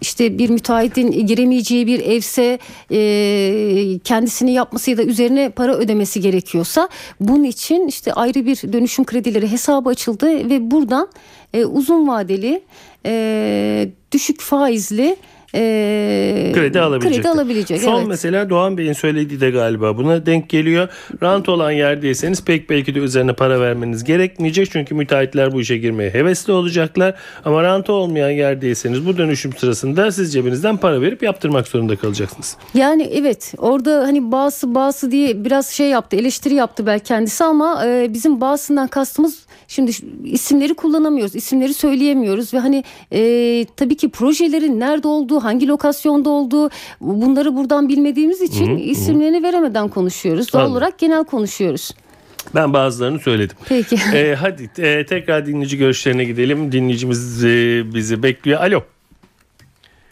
işte 0.00 0.38
bir 0.38 0.50
müteahhitin 0.50 1.26
giremeyeceği 1.26 1.86
bir 1.86 2.00
evse 2.00 2.58
e, 2.92 3.98
kendisini 4.04 4.52
yapması 4.52 4.90
ya 4.90 4.98
da 4.98 5.02
üzerine 5.02 5.50
para 5.50 5.74
ödemesi 5.74 6.20
gerekiyorsa 6.20 6.88
bunun 7.20 7.44
için 7.44 7.86
işte 7.86 8.12
ayrı 8.12 8.46
bir 8.46 8.72
dönüşüm 8.72 9.04
kredileri 9.04 9.50
hesabı 9.52 9.88
açıldı 9.88 10.50
ve 10.50 10.70
buradan 10.70 11.08
e, 11.54 11.64
uzun 11.64 12.08
vadeli 12.08 12.62
e, 13.06 13.88
düşük 14.12 14.40
faizli 14.40 15.16
e, 15.54 16.45
kredi 16.60 16.80
alabilecek. 16.80 17.16
kredi 17.16 17.28
alabilecek. 17.28 17.80
Son 17.80 17.98
evet. 17.98 18.08
mesela 18.08 18.50
Doğan 18.50 18.78
Bey'in 18.78 18.92
söylediği 18.92 19.40
de 19.40 19.50
galiba 19.50 19.96
buna 19.96 20.26
denk 20.26 20.48
geliyor. 20.48 20.88
Rant 21.22 21.48
olan 21.48 21.70
yerdeyseniz 21.70 22.44
pek 22.44 22.70
belki 22.70 22.94
de 22.94 22.98
üzerine 22.98 23.32
para 23.32 23.60
vermeniz 23.60 24.04
gerekmeyecek. 24.04 24.70
Çünkü 24.70 24.94
müteahhitler 24.94 25.52
bu 25.52 25.60
işe 25.60 25.78
girmeye 25.78 26.10
hevesli 26.10 26.52
olacaklar. 26.52 27.14
Ama 27.44 27.62
rantı 27.62 27.92
olmayan 27.92 28.30
yerdeyseniz 28.30 29.06
bu 29.06 29.18
dönüşüm 29.18 29.52
sırasında 29.52 30.12
siz 30.12 30.32
cebinizden 30.32 30.76
para 30.76 31.00
verip 31.00 31.22
yaptırmak 31.22 31.68
zorunda 31.68 31.96
kalacaksınız. 31.96 32.56
Yani 32.74 33.02
evet 33.02 33.54
orada 33.58 34.02
hani 34.02 34.32
bazı 34.32 34.74
bazı 34.74 35.10
diye 35.10 35.44
biraz 35.44 35.68
şey 35.68 35.88
yaptı 35.88 36.16
eleştiri 36.16 36.54
yaptı 36.54 36.86
belki 36.86 37.04
kendisi 37.04 37.44
ama 37.44 37.86
e, 37.86 38.14
bizim 38.14 38.40
bazısından 38.40 38.88
kastımız 38.88 39.46
şimdi 39.68 39.92
isimleri 40.24 40.74
kullanamıyoruz 40.74 41.34
isimleri 41.34 41.74
söyleyemiyoruz 41.74 42.54
ve 42.54 42.58
hani 42.58 42.84
e, 43.12 43.64
tabii 43.76 43.96
ki 43.96 44.08
projelerin 44.08 44.80
nerede 44.80 45.08
olduğu 45.08 45.40
hangi 45.40 45.68
lokasyonda 45.68 46.30
olduğu 46.30 46.45
bunları 47.00 47.56
buradan 47.56 47.88
bilmediğimiz 47.88 48.40
için 48.40 48.76
isimlerini 48.76 49.42
veremeden 49.42 49.88
konuşuyoruz 49.88 50.52
doğal 50.52 50.60
Anladım. 50.60 50.76
olarak 50.76 50.98
genel 50.98 51.24
konuşuyoruz. 51.24 51.90
Ben 52.54 52.72
bazılarını 52.72 53.18
söyledim. 53.18 53.56
Peki. 53.68 53.96
Ee, 54.14 54.34
hadi 54.34 54.70
e, 54.78 55.06
tekrar 55.06 55.46
dinleyici 55.46 55.78
görüşlerine 55.78 56.24
gidelim. 56.24 56.72
Dinleyicimiz 56.72 57.44
e, 57.44 57.48
bizi 57.94 58.22
bekliyor. 58.22 58.60
Alo. 58.60 58.80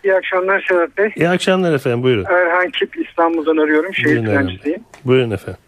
İyi 0.04 0.14
akşamlar 0.14 0.64
Sedat 0.68 0.98
Bey. 0.98 1.12
İyi 1.16 1.28
akşamlar 1.28 1.74
efendim 1.74 2.02
buyurun. 2.02 2.24
Erhan 2.24 2.70
Kip 2.70 3.06
İstanbul'dan 3.08 3.56
arıyorum. 3.56 3.94
Şehir 3.94 4.24
plancısıyım. 4.24 4.82
Buyurun 5.04 5.30
efendim. 5.30 5.60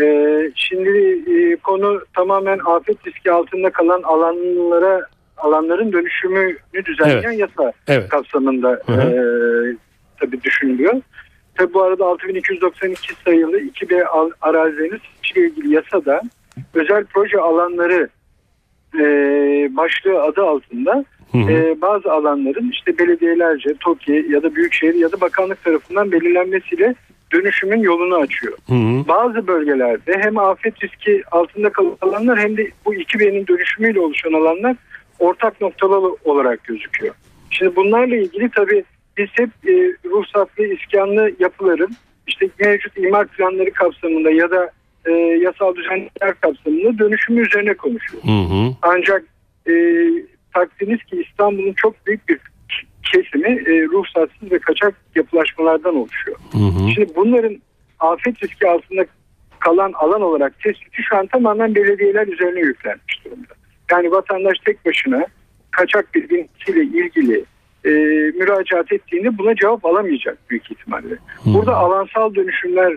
Ee, 0.00 0.50
şimdi 0.54 1.22
e, 1.36 1.56
konu 1.56 2.00
tamamen 2.16 2.58
afet 2.66 3.06
riski 3.06 3.32
altında 3.32 3.70
kalan 3.70 4.02
alanlara 4.02 5.00
alanların 5.36 5.92
dönüşümünü 5.92 6.56
düzenleyen 6.84 7.30
yasa 7.30 7.72
Evet. 7.88 8.08
kapsamında 8.08 8.80
Hı 8.86 8.92
hı. 8.92 9.00
e, 9.00 9.16
tabii 10.24 10.42
düşünülüyor. 10.42 10.94
Tabii 11.54 11.74
bu 11.74 11.82
arada 11.82 12.06
6292 12.06 13.14
sayılı 13.24 13.60
2B 13.60 14.04
al- 14.04 14.30
arazileriniz 14.40 15.00
ile 15.34 15.46
ilgili 15.46 15.74
yasada 15.74 16.20
özel 16.74 17.04
proje 17.04 17.38
alanları 17.40 18.08
e, 18.94 19.02
başlığı 19.76 20.22
adı 20.22 20.42
altında 20.42 21.04
Hı 21.32 21.38
hı. 21.38 21.50
e, 21.50 21.80
bazı 21.80 22.12
alanların 22.12 22.70
işte 22.70 22.98
belediyelerce, 22.98 23.74
TOKİ 23.80 24.26
ya 24.30 24.42
da 24.42 24.54
Büyükşehir 24.54 24.94
ya 24.94 25.12
da 25.12 25.20
bakanlık 25.20 25.64
tarafından 25.64 26.12
belirlenmesiyle 26.12 26.94
dönüşümün 27.32 27.78
yolunu 27.80 28.16
açıyor. 28.16 28.58
Hı 28.68 28.74
hı. 28.74 29.08
Bazı 29.08 29.46
bölgelerde 29.46 30.18
hem 30.22 30.38
afet 30.38 30.84
riski 30.84 31.22
altında 31.30 31.70
kalan 31.72 31.96
alanlar 32.00 32.38
hem 32.38 32.56
de 32.56 32.70
bu 32.84 32.94
2B'nin 32.94 33.46
dönüşümüyle 33.46 34.00
oluşan 34.00 34.32
alanlar 34.32 34.76
ortak 35.18 35.60
noktalı 35.60 36.16
olarak 36.24 36.64
gözüküyor. 36.64 37.14
Şimdi 37.50 37.76
bunlarla 37.76 38.16
ilgili 38.16 38.50
tabii 38.50 38.84
biz 39.16 39.28
hep 39.32 39.50
e, 39.68 39.72
ruhsatlı 40.10 40.66
iskanlı 40.66 41.32
yapıların 41.38 41.96
işte 42.26 42.48
mevcut 42.60 42.98
imar 42.98 43.26
planları 43.26 43.72
kapsamında 43.72 44.30
ya 44.30 44.50
da 44.50 44.70
e, 45.06 45.12
yasal 45.42 45.74
düzenlemeler 45.74 46.40
kapsamında 46.40 46.98
dönüşümü 46.98 47.46
üzerine 47.46 47.74
konuşuyoruz. 47.74 48.28
Hı 48.28 48.54
hı. 48.54 48.74
Ancak 48.82 49.24
e, 49.68 49.72
takdiniz 50.54 51.04
ki 51.04 51.24
İstanbul'un 51.28 51.72
çok 51.72 52.06
büyük 52.06 52.28
bir 52.28 52.38
kesimi 53.12 53.48
e, 53.48 53.84
ruhsatsız 53.84 54.52
ve 54.52 54.58
kaçak 54.58 54.94
yapılaşmalardan 55.14 55.96
oluşuyor. 55.96 56.38
Hı 56.52 56.58
hı. 56.58 56.90
Şimdi 56.94 57.14
bunların 57.16 57.56
afet 58.00 58.42
riski 58.42 58.68
altında 58.68 59.06
kalan 59.58 59.92
alan 59.92 60.22
olarak 60.22 60.60
tespiti 60.60 61.02
şu 61.02 61.16
an 61.16 61.26
tamamen 61.26 61.74
belediyeler 61.74 62.26
üzerine 62.26 62.60
yüklenmiş 62.60 63.24
durumda. 63.24 63.54
Yani 63.90 64.10
vatandaş 64.10 64.58
tek 64.64 64.86
başına 64.86 65.26
kaçak 65.70 66.14
bir 66.14 66.30
binisiyle 66.30 66.82
ilgili 66.82 67.44
e, 67.84 67.90
müracaat 68.38 68.92
ettiğinde 68.92 69.38
buna 69.38 69.54
cevap 69.54 69.86
alamayacak 69.86 70.38
büyük 70.50 70.72
ihtimalle. 70.72 71.14
Burada 71.44 71.76
alansal 71.76 72.34
dönüşümler 72.34 72.96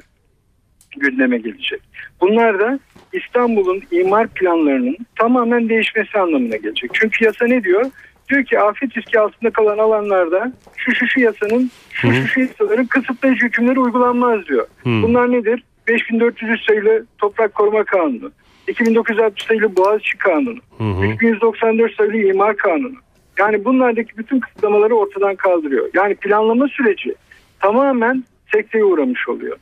gündeme 0.98 1.38
gelecek. 1.38 1.82
Bunlar 2.22 2.60
da 2.60 2.80
İstanbul'un 3.14 3.82
imar 3.92 4.28
planlarının 4.28 4.98
tamamen 5.20 5.70
değişmesi 5.70 6.20
anlamına 6.20 6.56
gelecek. 6.56 6.92
Çünkü 6.94 7.26
yasa 7.26 7.46
ne 7.46 7.64
diyor? 7.64 7.86
Diyor 8.30 8.44
ki 8.44 8.60
afet 8.60 8.98
riski 8.98 9.20
altında 9.20 9.52
kalan 9.52 9.78
alanlarda 9.78 10.54
şu 10.78 10.96
şu 10.96 11.08
şu 11.08 11.20
yasanın 11.20 11.72
şu 11.92 12.12
şu 12.12 12.28
şu 12.28 12.40
yasaların 12.40 12.86
kısıtlayıcı 12.86 13.46
hükümleri 13.46 13.80
uygulanmaz 13.80 14.46
diyor. 14.46 14.68
Bunlar 14.86 15.32
nedir? 15.32 15.64
5400 15.88 16.66
sayılı 16.68 17.06
Toprak 17.18 17.56
Koruma 17.56 17.84
Kanunu, 17.84 18.32
2960 18.68 19.46
sayılı 19.46 19.76
Boğaziçi 19.76 20.18
Kanunu, 20.18 20.60
Hı 20.78 20.84
hı. 20.84 21.06
3194 21.06 21.96
sayılı 21.96 22.18
İmar 22.18 22.58
Kanunu. 22.58 22.96
Yani 23.38 23.66
bunlardaki 23.66 24.18
bütün 24.18 24.40
kısıtlamaları 24.40 24.96
ortadan 24.96 25.36
kaldırıyor. 25.36 25.90
Yani 25.94 26.16
planlama 26.16 26.68
süreci 26.68 27.16
tamamen 27.60 28.24
sekteye 28.52 28.84
uğramış 28.84 29.30
oluyor. 29.30 29.58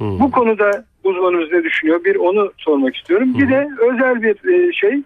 Bu 0.00 0.30
konuda 0.30 0.84
uzmanımız 1.04 1.52
ne 1.52 1.64
düşünüyor? 1.64 2.04
Bir 2.04 2.16
onu 2.16 2.52
sormak 2.58 2.96
istiyorum. 2.96 3.34
Bir 3.38 3.48
de 3.48 3.68
özel 3.78 4.22
bir 4.22 4.48
e, 4.48 4.72
şey. 4.72 5.02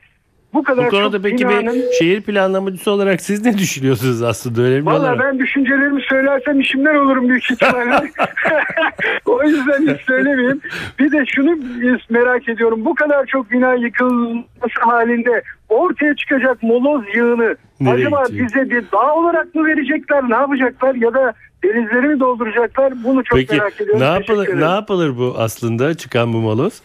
Bu 0.54 0.62
kadar 0.62 0.86
Bu 0.86 0.90
konuda 0.90 1.16
çok 1.16 1.22
peki 1.22 1.48
binanın... 1.48 1.74
bir 1.74 1.92
şehir 1.98 2.20
planlamacısı 2.22 2.90
olarak 2.90 3.20
siz 3.20 3.44
ne 3.44 3.58
düşünüyorsunuz 3.58 4.22
aslında 4.22 4.62
önemli 4.62 4.86
Valla 4.86 4.98
olarak? 4.98 5.20
ben 5.20 5.38
düşüncelerimi 5.38 6.02
söylersem 6.08 6.60
işimden 6.60 6.94
olurum 6.94 7.28
büyük 7.28 7.50
ihtimalle. 7.50 8.10
o 9.26 9.42
yüzden 9.42 9.94
hiç 9.94 10.00
söylemeyeyim. 10.00 10.60
Bir 10.98 11.12
de 11.12 11.24
şunu 11.26 11.58
merak 12.10 12.48
ediyorum. 12.48 12.84
Bu 12.84 12.94
kadar 12.94 13.26
çok 13.26 13.50
bina 13.50 13.74
yıkılması 13.74 14.80
halinde 14.80 15.42
ortaya 15.68 16.16
çıkacak 16.16 16.62
moloz 16.62 17.02
yığını 17.14 17.56
Nereye 17.80 18.06
acaba 18.06 18.24
gidecek? 18.28 18.46
bize 18.46 18.70
bir 18.70 18.84
dağ 18.92 19.14
olarak 19.14 19.54
mı 19.54 19.66
verecekler? 19.66 20.30
Ne 20.30 20.34
yapacaklar? 20.34 20.94
Ya 20.94 21.14
da 21.14 21.32
denizleri 21.64 22.08
mi 22.08 22.20
dolduracaklar? 22.20 22.92
Bunu 23.04 23.24
çok 23.24 23.38
Peki 23.38 23.56
merak 23.56 23.80
ediyorum. 23.80 24.00
ne 24.02 24.18
Teşekkür 24.18 24.34
yapılır, 24.42 24.60
ne 24.60 24.74
yapılır 24.74 25.18
bu 25.18 25.34
aslında 25.38 25.94
çıkan 25.94 26.32
bu 26.32 26.36
moloz? 26.38 26.82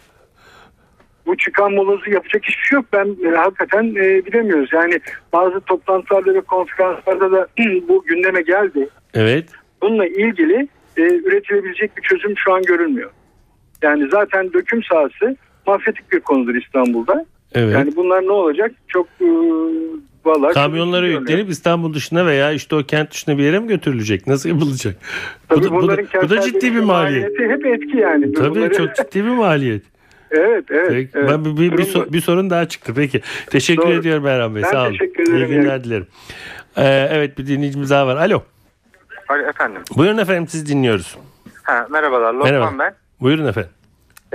Bu 1.26 1.36
çıkan 1.36 1.72
molozu 1.72 2.10
yapacak 2.10 2.42
hiçbir 2.44 2.62
şey 2.62 2.76
yok. 2.76 2.86
Ben 2.92 3.16
e, 3.32 3.36
hakikaten 3.36 3.84
e, 3.84 4.26
bilemiyoruz. 4.26 4.70
Yani 4.72 5.00
bazı 5.32 5.60
toplantılarda 5.60 6.34
ve 6.34 6.40
konferanslarda 6.40 7.32
da 7.32 7.48
bu 7.88 8.04
gündeme 8.06 8.42
geldi. 8.42 8.88
Evet. 9.14 9.44
Bununla 9.82 10.06
ilgili 10.06 10.68
e, 10.96 11.02
üretilebilecek 11.02 11.96
bir 11.96 12.02
çözüm 12.02 12.34
şu 12.36 12.54
an 12.54 12.62
görülmüyor. 12.62 13.10
Yani 13.82 14.08
zaten 14.10 14.52
döküm 14.52 14.82
sahası 14.82 15.36
mafyatik 15.66 16.12
bir 16.12 16.20
konudur 16.20 16.54
İstanbul'da. 16.54 17.26
Evet. 17.54 17.74
Yani 17.74 17.96
bunlar 17.96 18.22
ne 18.22 18.32
olacak? 18.32 18.72
Çok 18.88 19.06
e, 19.20 19.26
vallahi 20.24 20.54
Kamyonlara 20.54 21.06
yüklenip 21.06 21.50
İstanbul 21.50 21.94
dışına 21.94 22.26
veya 22.26 22.52
işte 22.52 22.76
o 22.76 22.82
kent 22.82 23.10
dışına 23.10 23.38
bir 23.38 23.42
yere 23.42 23.58
mi 23.58 23.68
götürülecek? 23.68 24.26
Nasıl 24.26 24.48
yapılacak? 24.48 24.96
Tabii 25.48 25.60
bu, 25.60 25.64
da, 25.64 25.70
bu, 25.82 25.88
da, 25.88 26.22
bu 26.22 26.30
da 26.30 26.40
ciddi 26.40 26.74
bir 26.74 26.80
maliyet. 26.80 27.38
hep 27.38 27.66
etki 27.66 27.96
yani. 27.96 28.32
Tabii 28.32 28.50
Bunları- 28.50 28.74
çok 28.74 28.96
ciddi 28.96 29.24
bir 29.24 29.30
maliyet. 29.30 29.82
Evet 30.30 30.64
evet. 30.70 30.88
Peki, 30.90 31.10
evet. 31.14 31.30
ben 31.30 31.44
bir, 31.44 31.50
bir, 31.56 31.56
bir, 31.56 31.72
Durum 31.72 31.84
so- 31.84 32.08
bu. 32.08 32.12
bir 32.12 32.20
sorun 32.20 32.50
daha 32.50 32.68
çıktı. 32.68 32.92
Peki. 32.96 33.20
Teşekkür 33.50 33.82
Doğru. 33.82 33.92
ediyorum 33.92 34.26
Erhan 34.26 34.54
Bey. 34.54 34.62
Ben 34.62 34.70
Sağ 34.70 34.82
olun. 34.82 34.92
teşekkür 34.92 35.22
ederim. 35.22 35.36
İyi 35.36 35.46
günler 35.46 35.84
dilerim. 35.84 36.06
Ee, 36.76 37.08
evet 37.10 37.38
bir 37.38 37.46
dinleyicimiz 37.46 37.90
daha 37.90 38.06
var. 38.06 38.16
Alo. 38.16 38.42
Alo 39.28 39.42
efendim. 39.42 39.82
Buyurun 39.96 40.18
efendim 40.18 40.48
siz 40.48 40.68
dinliyoruz. 40.68 41.16
Ha, 41.62 41.86
merhabalar. 41.90 42.34
Lokman 42.34 42.52
Merhaba. 42.52 42.78
ben. 42.78 42.94
Buyurun 43.20 43.46
efendim. 43.46 43.70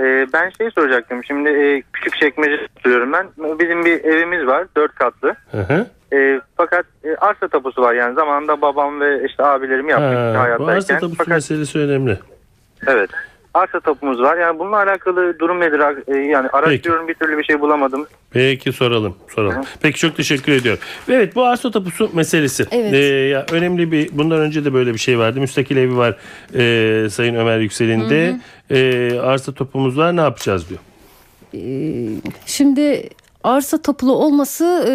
Ee, 0.00 0.26
ben 0.32 0.50
şey 0.58 0.70
soracaktım. 0.70 1.24
Şimdi 1.24 1.48
e, 1.50 1.82
küçük 1.92 2.16
çekmece 2.20 2.58
oturuyorum 2.78 3.12
ben. 3.12 3.26
Bizim 3.58 3.84
bir 3.84 4.04
evimiz 4.04 4.46
var. 4.46 4.66
Dört 4.76 4.94
katlı. 4.94 5.34
Hı 5.50 5.60
hı. 5.60 5.86
E, 6.16 6.40
fakat 6.56 6.86
e, 7.04 7.14
arsa 7.16 7.48
tapusu 7.48 7.82
var. 7.82 7.94
Yani 7.94 8.14
zamanında 8.14 8.60
babam 8.62 9.00
ve 9.00 9.26
işte 9.26 9.44
abilerim 9.44 9.88
yapmış 9.88 10.16
Ha, 10.16 10.32
bu 10.34 10.38
hayattayken. 10.38 10.74
arsa 10.74 10.94
tapusu 10.94 11.14
fakat, 11.16 11.34
meselesi 11.34 11.78
önemli. 11.78 12.18
Evet. 12.86 13.10
Arsa 13.56 13.80
tapumuz 13.80 14.20
var. 14.20 14.36
Yani 14.36 14.58
bununla 14.58 14.76
alakalı 14.76 15.38
durum 15.38 15.60
nedir? 15.60 15.80
E, 16.08 16.16
yani 16.16 16.48
araştırıyorum 16.48 17.08
bir 17.08 17.14
türlü 17.14 17.38
bir 17.38 17.44
şey 17.44 17.60
bulamadım. 17.60 18.06
Peki 18.30 18.72
soralım. 18.72 19.16
soralım. 19.34 19.64
Peki 19.82 19.98
çok 19.98 20.16
teşekkür 20.16 20.52
ediyorum. 20.52 20.82
Evet 21.08 21.36
bu 21.36 21.44
arsa 21.44 21.70
tapusu 21.70 22.10
meselesi. 22.14 22.66
Evet. 22.70 22.94
Ee, 22.94 22.96
ya 22.96 23.46
önemli 23.52 23.92
bir 23.92 24.08
bundan 24.12 24.40
önce 24.40 24.64
de 24.64 24.74
böyle 24.74 24.92
bir 24.92 24.98
şey 24.98 25.18
vardı. 25.18 25.40
Müstakil 25.40 25.76
evi 25.76 25.96
var 25.96 26.16
e, 26.54 27.10
Sayın 27.10 27.34
Ömer 27.34 27.58
Yüksel'in 27.58 28.10
de. 28.10 28.36
E, 28.70 29.20
arsa 29.20 29.54
tapumuz 29.54 29.98
var 29.98 30.16
ne 30.16 30.20
yapacağız 30.20 30.66
diyor. 30.68 30.80
Şimdi 32.46 33.08
arsa 33.46 33.78
tapulu 33.78 34.12
olması 34.12 34.84
e, 34.88 34.92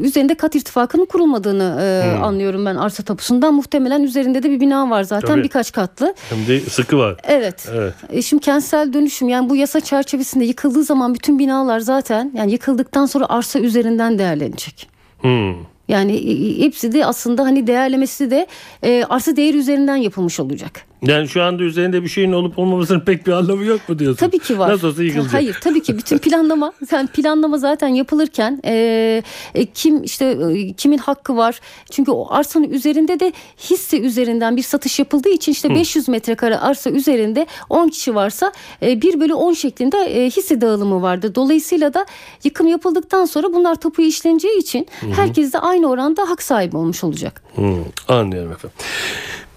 üzerinde 0.00 0.34
kat 0.34 0.54
irtifakının 0.54 1.04
kurulmadığını 1.04 1.78
e, 1.82 1.90
Hmm. 2.16 2.24
anlıyorum 2.24 2.66
ben 2.66 2.76
arsa 2.76 3.02
tapusundan. 3.02 3.54
Muhtemelen 3.54 4.02
üzerinde 4.02 4.42
de 4.42 4.50
bir 4.50 4.60
bina 4.60 4.90
var 4.90 5.02
zaten 5.02 5.28
Tabii. 5.28 5.42
birkaç 5.42 5.72
katlı. 5.72 6.14
Hem 6.30 6.46
de 6.46 6.60
sıkı 6.60 6.98
var. 6.98 7.16
Evet. 7.24 7.68
Evet. 7.74 7.94
E, 8.10 8.22
Şimdi 8.22 8.42
kentsel 8.42 8.92
dönüşüm 8.92 9.28
yani 9.28 9.50
bu 9.50 9.56
yasa 9.56 9.80
çerçevesinde 9.80 10.44
yıkıldığı 10.44 10.82
zaman 10.84 11.14
bütün 11.14 11.38
binalar 11.38 11.80
zaten 11.80 12.32
yani 12.34 12.52
yıkıldıktan 12.52 13.06
sonra 13.06 13.26
arsa 13.28 13.58
üzerinden 13.58 14.18
değerlenecek. 14.18 14.88
Hmm. 15.20 15.54
Yani 15.88 16.12
e, 16.16 16.64
hepsi 16.64 16.92
de 16.92 17.06
aslında 17.06 17.44
hani 17.44 17.66
değerlemesi 17.66 18.30
de 18.30 18.46
e, 18.84 19.04
arsa 19.08 19.36
değeri 19.36 19.56
üzerinden 19.56 19.96
yapılmış 19.96 20.40
olacak. 20.40 20.89
Yani 21.02 21.28
şu 21.28 21.42
anda 21.42 21.62
üzerinde 21.62 22.02
bir 22.02 22.08
şeyin 22.08 22.32
olup 22.32 22.58
olmamasının 22.58 23.00
pek 23.00 23.26
bir 23.26 23.32
anlamı 23.32 23.64
yok 23.64 23.88
mu 23.88 23.98
diyorsun? 23.98 24.26
Tabii 24.26 24.38
ki 24.38 24.58
var. 24.58 24.72
Nasıl 24.72 24.88
olsa 24.88 25.02
yıkılacak. 25.02 25.32
Hayır 25.32 25.58
tabii 25.60 25.82
ki 25.82 25.98
bütün 25.98 26.18
planlama 26.28 26.72
yani 26.92 27.08
planlama 27.08 27.58
zaten 27.58 27.88
yapılırken 27.88 28.60
e, 28.64 29.22
e, 29.54 29.66
kim 29.66 30.02
işte 30.02 30.24
e, 30.26 30.72
kimin 30.72 30.98
hakkı 30.98 31.36
var? 31.36 31.60
Çünkü 31.90 32.10
o 32.10 32.26
arsanın 32.30 32.70
üzerinde 32.70 33.20
de 33.20 33.32
hisse 33.70 34.00
üzerinden 34.00 34.56
bir 34.56 34.62
satış 34.62 34.98
yapıldığı 34.98 35.28
için 35.28 35.52
işte 35.52 35.74
500 35.74 36.08
metrekare 36.08 36.58
arsa 36.58 36.90
üzerinde 36.90 37.46
10 37.68 37.88
kişi 37.88 38.14
varsa 38.14 38.52
e, 38.82 39.02
1 39.02 39.20
bölü 39.20 39.34
10 39.34 39.52
şeklinde 39.52 39.98
e, 39.98 40.30
hisse 40.30 40.60
dağılımı 40.60 41.02
vardı. 41.02 41.34
Dolayısıyla 41.34 41.94
da 41.94 42.06
yıkım 42.44 42.66
yapıldıktan 42.66 43.24
sonra 43.24 43.52
bunlar 43.52 43.74
tapuya 43.74 44.08
işleneceği 44.08 44.58
için 44.58 44.86
herkes 45.16 45.52
de 45.52 45.58
aynı 45.58 45.90
oranda 45.90 46.30
hak 46.30 46.42
sahibi 46.42 46.76
olmuş 46.76 47.04
olacak. 47.04 47.42
Hmm, 47.54 47.84
anlıyorum 48.08 48.52
efendim. 48.52 48.76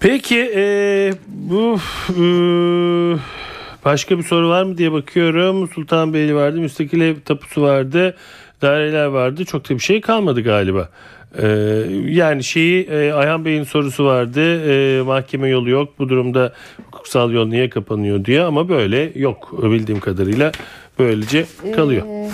Peki 0.04 0.52
e, 0.54 1.12
bu 1.26 1.78
e, 2.10 2.22
başka 3.84 4.18
bir 4.18 4.22
soru 4.22 4.48
var 4.48 4.62
mı 4.62 4.78
diye 4.78 4.92
bakıyorum. 4.92 5.68
Sultanbeyli 5.68 6.34
vardı, 6.34 6.60
müstakil 6.60 7.00
ev 7.00 7.14
tapusu 7.24 7.62
vardı, 7.62 8.16
daireler 8.62 9.06
vardı. 9.06 9.44
Çok 9.44 9.70
da 9.70 9.74
bir 9.74 9.80
şey 9.80 10.00
kalmadı 10.00 10.40
galiba. 10.40 10.88
E, 11.42 11.46
yani 12.06 12.44
şeyi 12.44 12.84
e, 12.84 13.12
Ayhan 13.12 13.44
Bey'in 13.44 13.64
sorusu 13.64 14.04
vardı. 14.04 14.70
E, 14.70 15.02
mahkeme 15.02 15.48
yolu 15.48 15.70
yok. 15.70 15.98
Bu 15.98 16.08
durumda 16.08 16.52
hukuksal 16.86 17.32
yol 17.32 17.46
niye 17.46 17.70
kapanıyor 17.70 18.24
diye 18.24 18.42
ama 18.42 18.68
böyle 18.68 19.12
yok 19.14 19.62
bildiğim 19.62 20.00
kadarıyla 20.00 20.52
böylece 20.98 21.46
kalıyor. 21.76 22.06
Ee, 22.06 22.30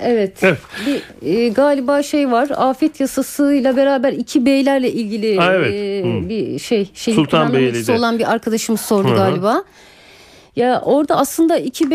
Evet. 0.00 0.38
Evet. 0.42 0.58
Bir 0.86 1.02
e, 1.28 1.48
galiba 1.48 2.02
şey 2.02 2.30
var. 2.30 2.48
Afet 2.56 3.00
yasasıyla 3.00 3.76
beraber 3.76 4.12
iki 4.12 4.46
beylerle 4.46 4.92
ilgili 4.92 5.36
Ha, 5.36 5.52
evet. 5.54 5.72
e, 5.74 6.28
bir 6.28 6.58
şey 6.58 6.90
şehir 6.94 7.16
Sultan 7.16 7.52
Beyli'de. 7.52 7.92
olan 7.92 8.18
bir 8.18 8.32
arkadaşımız 8.32 8.80
sordu 8.80 9.08
Hı 9.08 9.12
hı. 9.12 9.16
galiba. 9.16 9.64
Ya 10.56 10.82
orada 10.84 11.16
aslında 11.16 11.58
2B 11.58 11.94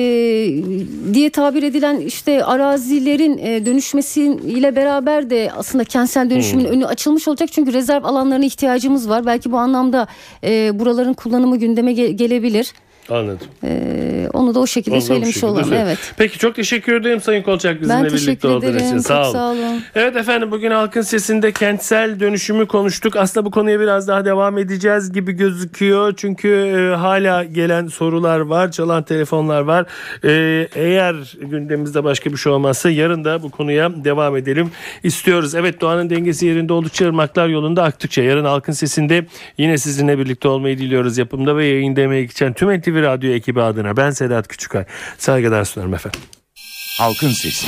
e, 0.00 1.14
diye 1.14 1.30
tabir 1.30 1.62
edilen 1.62 1.96
işte 2.00 2.44
arazilerin 2.44 3.38
e, 3.38 3.66
dönüşmesiyle 3.66 4.76
beraber 4.76 5.30
de 5.30 5.50
aslında 5.56 5.84
kentsel 5.84 6.30
dönüşümün 6.30 6.64
önü 6.64 6.86
açılmış 6.86 7.28
olacak. 7.28 7.52
Çünkü 7.52 7.72
rezerv 7.72 8.04
alanlarına 8.04 8.44
ihtiyacımız 8.44 9.08
var. 9.08 9.26
Belki 9.26 9.52
bu 9.52 9.56
anlamda 9.58 10.06
e, 10.44 10.78
buraların 10.78 11.14
kullanımı 11.14 11.56
gündeme 11.56 11.92
ge- 11.92 12.10
gelebilir. 12.10 12.72
Anladım. 13.08 13.46
E, 13.64 14.28
onu 14.32 14.54
da 14.54 14.60
o 14.60 14.66
şekilde 14.66 14.94
Onu 14.94 15.00
da 15.00 15.04
bu 15.04 15.06
söylemiş 15.06 15.34
şekilde 15.34 15.46
olalım. 15.50 15.64
söyle. 15.64 15.82
Evet. 15.86 15.98
Peki 16.16 16.38
çok 16.38 16.54
teşekkür 16.54 16.94
ederim 17.00 17.20
Sayın 17.20 17.42
Kolçak 17.42 17.80
bizimle 17.80 18.04
Ben 18.04 18.12
birlikte 18.12 18.48
olduğunuz 18.48 18.76
için. 18.76 18.98
Sağ 18.98 19.22
olun. 19.24 19.32
sağ 19.32 19.50
olun. 19.50 19.82
Evet 19.94 20.16
efendim 20.16 20.50
bugün 20.50 20.70
Halkın 20.70 21.00
Sesi'nde 21.00 21.52
kentsel 21.52 22.20
dönüşümü 22.20 22.66
konuştuk. 22.66 23.16
Aslında 23.16 23.46
bu 23.46 23.50
konuya 23.50 23.80
biraz 23.80 24.08
daha 24.08 24.24
devam 24.24 24.58
edeceğiz 24.58 25.12
gibi 25.12 25.32
gözüküyor. 25.32 26.14
Çünkü 26.16 26.48
e, 26.48 26.96
hala 26.96 27.44
gelen 27.44 27.86
sorular 27.86 28.40
var, 28.40 28.70
çalan 28.72 29.02
telefonlar 29.02 29.60
var. 29.60 29.86
E, 30.24 30.68
eğer 30.74 31.14
gündemimizde 31.40 32.04
başka 32.04 32.30
bir 32.32 32.36
şey 32.36 32.52
olmazsa 32.52 32.90
yarın 32.90 33.24
da 33.24 33.42
bu 33.42 33.50
konuya 33.50 34.04
devam 34.04 34.36
edelim 34.36 34.70
istiyoruz. 35.02 35.54
Evet 35.54 35.80
doğanın 35.80 36.10
dengesi 36.10 36.46
yerinde 36.46 36.72
oldukça 36.72 37.06
ırmaklar 37.06 37.48
yolunda 37.48 37.82
aktıkça. 37.82 38.22
Yarın 38.22 38.44
Halkın 38.44 38.72
Sesi'nde 38.72 39.26
yine 39.58 39.78
sizinle 39.78 40.18
birlikte 40.18 40.48
olmayı 40.48 40.78
diliyoruz. 40.78 41.18
Yapımda 41.18 41.56
ve 41.56 41.66
yayında 41.66 42.00
emeği 42.00 42.26
geçen 42.26 42.52
tüm 42.52 42.70
NTV 42.90 43.02
Radyo 43.02 43.32
ekibi 43.32 43.62
adına 43.62 43.96
ben 43.96 44.10
Sedat 44.10 44.48
Küçükay. 44.48 44.84
Saygılar 45.18 45.64
sunarım 45.64 45.94
efendim. 45.94 46.20
Halkın 46.98 47.28
Sesi. 47.28 47.66